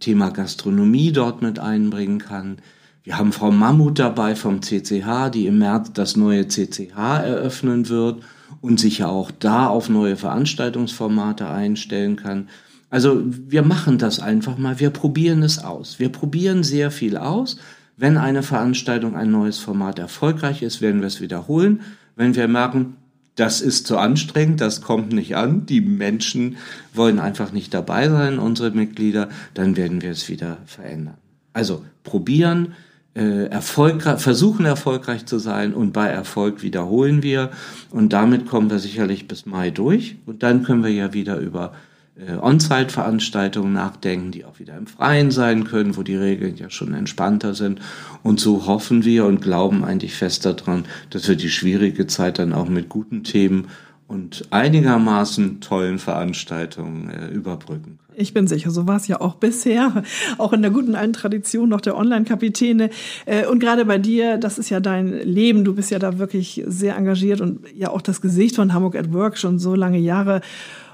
Thema 0.00 0.30
Gastronomie 0.30 1.12
dort 1.12 1.42
mit 1.42 1.58
einbringen 1.58 2.18
kann. 2.18 2.58
Wir 3.02 3.18
haben 3.18 3.32
Frau 3.32 3.50
Mammut 3.50 3.98
dabei 3.98 4.36
vom 4.36 4.60
CCH, 4.62 5.30
die 5.32 5.46
im 5.46 5.58
März 5.58 5.92
das 5.94 6.16
neue 6.16 6.46
CCH 6.46 6.96
eröffnen 6.96 7.88
wird 7.88 8.22
und 8.60 8.78
sich 8.78 8.98
ja 8.98 9.08
auch 9.08 9.30
da 9.30 9.66
auf 9.66 9.88
neue 9.88 10.16
Veranstaltungsformate 10.16 11.48
einstellen 11.48 12.16
kann. 12.16 12.48
Also 12.90 13.22
wir 13.24 13.62
machen 13.62 13.98
das 13.98 14.20
einfach 14.20 14.56
mal, 14.56 14.80
wir 14.80 14.90
probieren 14.90 15.42
es 15.42 15.58
aus. 15.58 15.98
Wir 15.98 16.08
probieren 16.08 16.62
sehr 16.62 16.90
viel 16.90 17.16
aus. 17.16 17.58
Wenn 17.96 18.16
eine 18.16 18.42
Veranstaltung, 18.42 19.16
ein 19.16 19.30
neues 19.30 19.58
Format 19.58 19.98
erfolgreich 19.98 20.62
ist, 20.62 20.80
werden 20.80 21.00
wir 21.00 21.08
es 21.08 21.20
wiederholen. 21.20 21.80
Wenn 22.16 22.34
wir 22.34 22.48
merken, 22.48 22.96
das 23.34 23.60
ist 23.60 23.86
zu 23.86 23.98
anstrengend, 23.98 24.60
das 24.60 24.80
kommt 24.80 25.12
nicht 25.12 25.36
an, 25.36 25.66
die 25.66 25.80
Menschen 25.80 26.56
wollen 26.92 27.20
einfach 27.20 27.52
nicht 27.52 27.72
dabei 27.72 28.08
sein, 28.08 28.38
unsere 28.38 28.72
Mitglieder, 28.72 29.28
dann 29.54 29.76
werden 29.76 30.02
wir 30.02 30.10
es 30.10 30.28
wieder 30.28 30.58
verändern. 30.66 31.14
Also 31.52 31.84
probieren, 32.02 32.74
äh, 33.14 33.46
erfolgreich, 33.46 34.20
versuchen 34.20 34.64
erfolgreich 34.64 35.26
zu 35.26 35.38
sein 35.38 35.72
und 35.72 35.92
bei 35.92 36.08
Erfolg 36.08 36.62
wiederholen 36.62 37.22
wir 37.22 37.50
und 37.90 38.12
damit 38.12 38.46
kommen 38.46 38.70
wir 38.70 38.78
sicherlich 38.78 39.28
bis 39.28 39.46
Mai 39.46 39.70
durch 39.70 40.16
und 40.26 40.42
dann 40.42 40.62
können 40.64 40.82
wir 40.82 40.92
ja 40.92 41.12
wieder 41.12 41.38
über 41.38 41.72
äh, 42.18 42.36
On-Site-Veranstaltungen 42.36 43.72
nachdenken, 43.72 44.32
die 44.32 44.44
auch 44.44 44.58
wieder 44.58 44.76
im 44.76 44.86
Freien 44.86 45.30
sein 45.30 45.64
können, 45.64 45.96
wo 45.96 46.02
die 46.02 46.16
Regeln 46.16 46.56
ja 46.56 46.70
schon 46.70 46.94
entspannter 46.94 47.54
sind. 47.54 47.80
Und 48.22 48.40
so 48.40 48.66
hoffen 48.66 49.04
wir 49.04 49.24
und 49.24 49.40
glauben 49.40 49.84
eigentlich 49.84 50.14
fest 50.14 50.44
daran, 50.44 50.84
dass 51.10 51.28
wir 51.28 51.36
die 51.36 51.50
schwierige 51.50 52.06
Zeit 52.06 52.38
dann 52.38 52.52
auch 52.52 52.68
mit 52.68 52.88
guten 52.88 53.24
Themen 53.24 53.68
und 54.08 54.46
einigermaßen 54.50 55.60
tollen 55.60 55.98
Veranstaltungen 55.98 57.10
äh, 57.10 57.28
überbrücken. 57.28 57.98
Ich 58.16 58.34
bin 58.34 58.48
sicher, 58.48 58.70
so 58.70 58.88
war 58.88 58.96
es 58.96 59.06
ja 59.06 59.20
auch 59.20 59.36
bisher, 59.36 60.02
auch 60.38 60.52
in 60.52 60.62
der 60.62 60.70
guten 60.72 60.96
alten 60.96 61.12
Tradition 61.12 61.68
noch 61.68 61.82
der 61.82 61.96
Online-Kapitäne. 61.96 62.90
Äh, 63.26 63.46
und 63.46 63.60
gerade 63.60 63.84
bei 63.84 63.98
dir, 63.98 64.38
das 64.38 64.58
ist 64.58 64.70
ja 64.70 64.80
dein 64.80 65.12
Leben, 65.12 65.64
du 65.64 65.74
bist 65.74 65.90
ja 65.90 65.98
da 65.98 66.18
wirklich 66.18 66.64
sehr 66.66 66.96
engagiert 66.96 67.42
und 67.42 67.60
ja 67.76 67.90
auch 67.90 68.00
das 68.00 68.20
Gesicht 68.22 68.56
von 68.56 68.72
Hamburg 68.72 68.96
at 68.96 69.12
Work 69.12 69.36
schon 69.36 69.58
so 69.58 69.74
lange 69.74 69.98
Jahre 69.98 70.40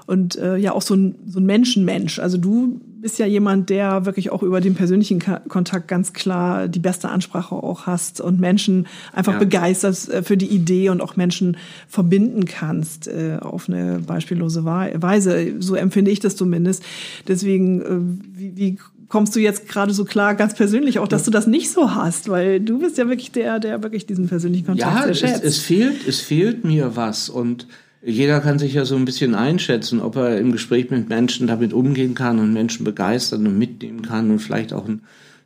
und 0.07 0.37
äh, 0.37 0.57
ja 0.57 0.71
auch 0.71 0.81
so 0.81 0.93
ein, 0.93 1.15
so 1.27 1.39
ein 1.39 1.45
Menschenmensch. 1.45 2.19
Also 2.19 2.37
du 2.37 2.79
bist 3.01 3.19
ja 3.19 3.25
jemand, 3.25 3.69
der 3.69 4.05
wirklich 4.05 4.31
auch 4.31 4.43
über 4.43 4.61
den 4.61 4.75
persönlichen 4.75 5.21
Kontakt 5.47 5.87
ganz 5.87 6.13
klar 6.13 6.67
die 6.67 6.79
beste 6.79 7.09
Ansprache 7.09 7.55
auch 7.55 7.85
hast 7.85 8.21
und 8.21 8.39
Menschen 8.39 8.87
einfach 9.13 9.33
ja. 9.33 9.39
begeistert 9.39 10.09
äh, 10.09 10.23
für 10.23 10.37
die 10.37 10.47
Idee 10.47 10.89
und 10.89 11.01
auch 11.01 11.15
Menschen 11.15 11.57
verbinden 11.87 12.45
kannst 12.45 13.07
äh, 13.07 13.37
auf 13.41 13.69
eine 13.69 13.99
beispiellose 13.99 14.65
Weise. 14.65 15.53
So 15.59 15.75
empfinde 15.75 16.11
ich 16.11 16.19
das 16.19 16.35
zumindest. 16.35 16.83
Deswegen, 17.27 17.81
äh, 17.81 18.37
wie, 18.37 18.57
wie 18.57 18.77
kommst 19.07 19.35
du 19.35 19.39
jetzt 19.39 19.67
gerade 19.67 19.93
so 19.93 20.05
klar, 20.05 20.35
ganz 20.35 20.55
persönlich 20.55 20.99
auch, 20.99 21.07
dass 21.07 21.23
du 21.23 21.31
das 21.31 21.47
nicht 21.47 21.71
so 21.71 21.95
hast, 21.95 22.29
weil 22.29 22.59
du 22.59 22.79
bist 22.79 22.97
ja 22.97 23.07
wirklich 23.07 23.31
der, 23.31 23.59
der 23.59 23.83
wirklich 23.83 24.05
diesen 24.05 24.27
persönlichen 24.27 24.65
Kontakt 24.65 24.95
ja, 24.95 25.01
sehr 25.03 25.11
es, 25.11 25.19
schätzt. 25.19 25.43
es 25.43 25.59
fehlt, 25.59 26.07
es 26.07 26.21
fehlt 26.21 26.63
mir 26.63 26.95
was 26.95 27.29
und 27.29 27.67
jeder 28.05 28.39
kann 28.39 28.59
sich 28.59 28.73
ja 28.73 28.85
so 28.85 28.95
ein 28.95 29.05
bisschen 29.05 29.33
einschätzen, 29.33 29.99
ob 29.99 30.15
er 30.15 30.37
im 30.37 30.51
Gespräch 30.51 30.91
mit 30.91 31.09
Menschen 31.09 31.47
damit 31.47 31.73
umgehen 31.73 32.13
kann 32.13 32.37
und 32.37 32.53
Menschen 32.53 32.83
begeistern 32.83 33.47
und 33.47 33.57
mitnehmen 33.57 34.03
kann 34.03 34.29
und 34.29 34.39
vielleicht 34.39 34.73
auch 34.73 34.85
einen, 34.85 35.01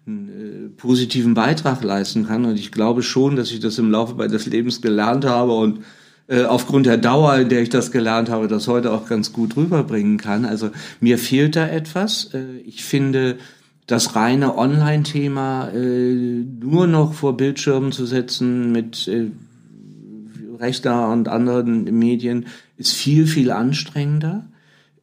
einen 0.06 0.30
äh, 0.30 0.70
positiven 0.76 1.34
Beitrag 1.34 1.84
leisten 1.84 2.28
kann. 2.28 2.44
Und 2.44 2.60
ich 2.60 2.74
glaube 2.74 3.02
schon, 3.02 3.38
dass 3.38 3.52
ich 3.52 3.62
das 3.62 3.78
im 3.78 3.92
Laufe 3.92 4.16
meines 4.16 4.46
Lebens 4.46 4.82
gelernt 4.82 5.24
habe 5.24 5.54
und 5.54 5.80
äh, 6.28 6.44
aufgrund 6.44 6.86
der 6.86 6.98
Dauer, 6.98 7.38
in 7.38 7.48
der 7.48 7.62
ich 7.62 7.70
das 7.70 7.92
gelernt 7.92 8.30
habe, 8.30 8.50
das 8.50 8.68
heute 8.68 8.92
auch 8.92 9.08
ganz 9.08 9.32
gut 9.32 9.56
rüberbringen 9.56 10.18
kann. 10.18 10.44
Also 10.44 10.70
mir 11.00 11.18
fehlt 11.18 11.56
da 11.56 11.66
etwas. 11.66 12.34
Äh, 12.34 12.58
ich 12.66 12.84
finde, 12.84 13.38
das 13.88 14.18
reine 14.18 14.58
Online-Thema 14.58 15.70
äh, 15.70 16.44
nur 16.62 16.88
noch 16.88 17.14
vor 17.14 17.38
Bildschirmen 17.38 17.94
zu 17.94 18.06
setzen 18.06 18.74
mit 18.74 19.10
Rechter 20.60 21.10
und 21.12 21.28
anderen 21.28 21.86
Medien 21.98 22.48
ist 22.78 22.94
viel, 22.94 23.28
viel 23.28 23.52
anstrengender. 23.52 24.46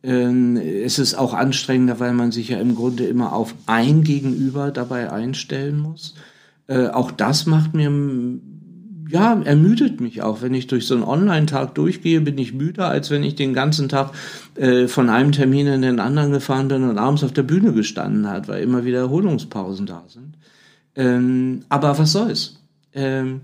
Ähm, 0.02 0.56
es 0.56 0.98
ist 0.98 1.14
auch 1.14 1.34
anstrengender, 1.34 1.98
weil 1.98 2.12
man 2.12 2.30
sich 2.30 2.50
ja 2.50 2.58
im 2.58 2.74
Grunde 2.74 3.04
immer 3.06 3.32
auf 3.32 3.54
ein 3.66 4.04
Gegenüber 4.04 4.70
dabei 4.70 5.10
einstellen 5.10 5.78
muss. 5.78 6.14
Äh, 6.68 6.88
auch 6.88 7.10
das 7.10 7.46
macht 7.46 7.74
mir, 7.74 7.90
ja, 9.08 9.40
ermüdet 9.42 10.00
mich 10.00 10.22
auch. 10.22 10.42
Wenn 10.42 10.54
ich 10.54 10.66
durch 10.66 10.86
so 10.86 10.94
einen 10.94 11.04
Online-Tag 11.04 11.74
durchgehe, 11.74 12.20
bin 12.20 12.38
ich 12.38 12.54
müder, 12.54 12.88
als 12.88 13.10
wenn 13.10 13.22
ich 13.22 13.34
den 13.34 13.54
ganzen 13.54 13.88
Tag 13.88 14.12
äh, 14.56 14.86
von 14.88 15.08
einem 15.08 15.32
Termin 15.32 15.66
in 15.66 15.82
den 15.82 16.00
anderen 16.00 16.32
gefahren 16.32 16.68
bin 16.68 16.84
und 16.84 16.98
abends 16.98 17.24
auf 17.24 17.32
der 17.32 17.42
Bühne 17.42 17.72
gestanden 17.72 18.28
hat, 18.28 18.48
weil 18.48 18.62
immer 18.62 18.84
wieder 18.84 18.98
Erholungspausen 18.98 19.86
da 19.86 20.04
sind. 20.08 20.36
Ähm, 20.94 21.62
aber 21.68 21.98
was 21.98 22.12
soll's? 22.12 22.60
Ähm, 22.94 23.42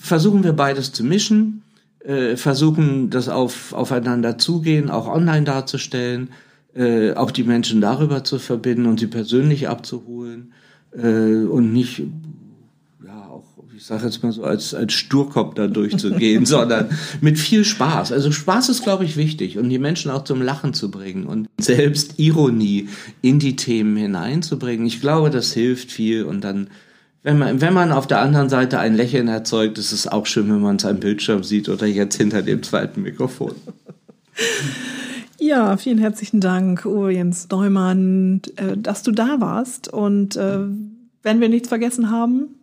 versuchen 0.00 0.44
wir 0.44 0.52
beides 0.52 0.92
zu 0.92 1.04
mischen, 1.04 1.62
äh, 2.00 2.36
versuchen 2.36 3.10
das 3.10 3.28
auf, 3.28 3.72
aufeinander 3.72 4.38
zugehen, 4.38 4.90
auch 4.90 5.08
online 5.08 5.44
darzustellen, 5.44 6.30
äh, 6.74 7.12
auch 7.14 7.30
die 7.30 7.44
Menschen 7.44 7.80
darüber 7.80 8.24
zu 8.24 8.38
verbinden 8.38 8.86
und 8.86 9.00
sie 9.00 9.06
persönlich 9.08 9.68
abzuholen 9.68 10.52
äh, 10.92 11.44
und 11.44 11.72
nicht, 11.72 12.02
ja, 13.04 13.28
auch, 13.28 13.44
ich 13.76 13.84
sage 13.84 14.04
jetzt 14.06 14.22
mal 14.22 14.32
so, 14.32 14.44
als, 14.44 14.74
als 14.74 14.92
Sturkopf 14.92 15.54
da 15.54 15.66
durchzugehen, 15.66 16.46
sondern 16.46 16.88
mit 17.20 17.38
viel 17.38 17.64
Spaß. 17.64 18.12
Also 18.12 18.30
Spaß 18.30 18.68
ist, 18.68 18.82
glaube 18.82 19.04
ich, 19.04 19.16
wichtig 19.16 19.58
und 19.58 19.68
die 19.68 19.78
Menschen 19.78 20.10
auch 20.10 20.24
zum 20.24 20.40
Lachen 20.40 20.72
zu 20.72 20.90
bringen 20.90 21.26
und 21.26 21.48
selbst 21.58 22.18
Ironie 22.18 22.88
in 23.22 23.38
die 23.38 23.56
Themen 23.56 23.96
hineinzubringen. 23.96 24.86
Ich 24.86 25.00
glaube, 25.00 25.30
das 25.30 25.52
hilft 25.52 25.90
viel 25.90 26.24
und 26.24 26.42
dann 26.42 26.68
wenn 27.22 27.38
man, 27.38 27.60
wenn 27.60 27.74
man 27.74 27.92
auf 27.92 28.06
der 28.06 28.20
anderen 28.20 28.48
Seite 28.48 28.78
ein 28.78 28.94
Lächeln 28.94 29.28
erzeugt, 29.28 29.78
ist 29.78 29.92
es 29.92 30.06
auch 30.06 30.26
schön, 30.26 30.48
wenn 30.48 30.60
man 30.60 30.76
es 30.76 30.84
am 30.84 31.00
Bildschirm 31.00 31.42
sieht 31.42 31.68
oder 31.68 31.86
jetzt 31.86 32.16
hinter 32.16 32.42
dem 32.42 32.62
zweiten 32.62 33.02
Mikrofon. 33.02 33.54
Ja, 35.40 35.76
vielen 35.76 35.98
herzlichen 35.98 36.40
Dank, 36.40 36.84
Uwe 36.84 37.32
Neumann, 37.50 38.42
äh, 38.56 38.76
dass 38.76 39.02
du 39.02 39.12
da 39.12 39.40
warst. 39.40 39.92
Und 39.92 40.36
äh, 40.36 40.60
wenn 41.22 41.40
wir 41.40 41.48
nichts 41.48 41.68
vergessen 41.68 42.10
haben, 42.10 42.57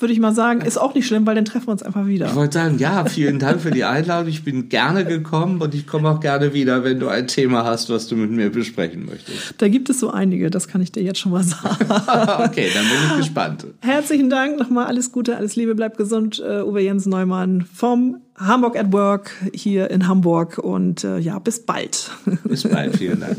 würde 0.00 0.12
ich 0.12 0.20
mal 0.20 0.34
sagen, 0.34 0.60
ist 0.60 0.78
auch 0.78 0.94
nicht 0.94 1.06
schlimm, 1.06 1.26
weil 1.26 1.34
dann 1.34 1.44
treffen 1.44 1.68
wir 1.68 1.72
uns 1.72 1.82
einfach 1.82 2.06
wieder. 2.06 2.26
Ich 2.26 2.34
wollte 2.34 2.54
sagen, 2.54 2.78
ja, 2.78 3.04
vielen 3.04 3.38
Dank 3.38 3.60
für 3.60 3.70
die 3.70 3.84
Einladung. 3.84 4.28
Ich 4.28 4.44
bin 4.44 4.68
gerne 4.68 5.04
gekommen 5.04 5.60
und 5.60 5.74
ich 5.74 5.86
komme 5.86 6.08
auch 6.10 6.20
gerne 6.20 6.54
wieder, 6.54 6.84
wenn 6.84 7.00
du 7.00 7.08
ein 7.08 7.26
Thema 7.26 7.64
hast, 7.64 7.90
was 7.90 8.08
du 8.08 8.16
mit 8.16 8.30
mir 8.30 8.50
besprechen 8.50 9.06
möchtest. 9.06 9.54
Da 9.58 9.68
gibt 9.68 9.90
es 9.90 10.00
so 10.00 10.10
einige, 10.10 10.50
das 10.50 10.68
kann 10.68 10.80
ich 10.80 10.92
dir 10.92 11.02
jetzt 11.02 11.18
schon 11.18 11.32
mal 11.32 11.42
sagen. 11.42 11.76
okay, 12.44 12.70
dann 12.74 12.84
bin 12.84 12.98
ich 13.10 13.16
gespannt. 13.18 13.66
Herzlichen 13.80 14.30
Dank, 14.30 14.58
nochmal 14.58 14.86
alles 14.86 15.12
Gute, 15.12 15.36
alles 15.36 15.56
Liebe, 15.56 15.74
bleib 15.74 15.96
gesund, 15.96 16.40
uh, 16.40 16.64
Uwe 16.64 16.80
Jens 16.80 17.06
Neumann 17.06 17.66
vom 17.72 18.18
Hamburg 18.36 18.78
at 18.78 18.92
Work 18.92 19.32
hier 19.52 19.90
in 19.90 20.08
Hamburg 20.08 20.58
und 20.58 21.04
uh, 21.04 21.16
ja, 21.16 21.38
bis 21.38 21.64
bald. 21.64 22.10
Bis 22.44 22.62
bald, 22.62 22.96
vielen 22.96 23.20
Dank. 23.20 23.36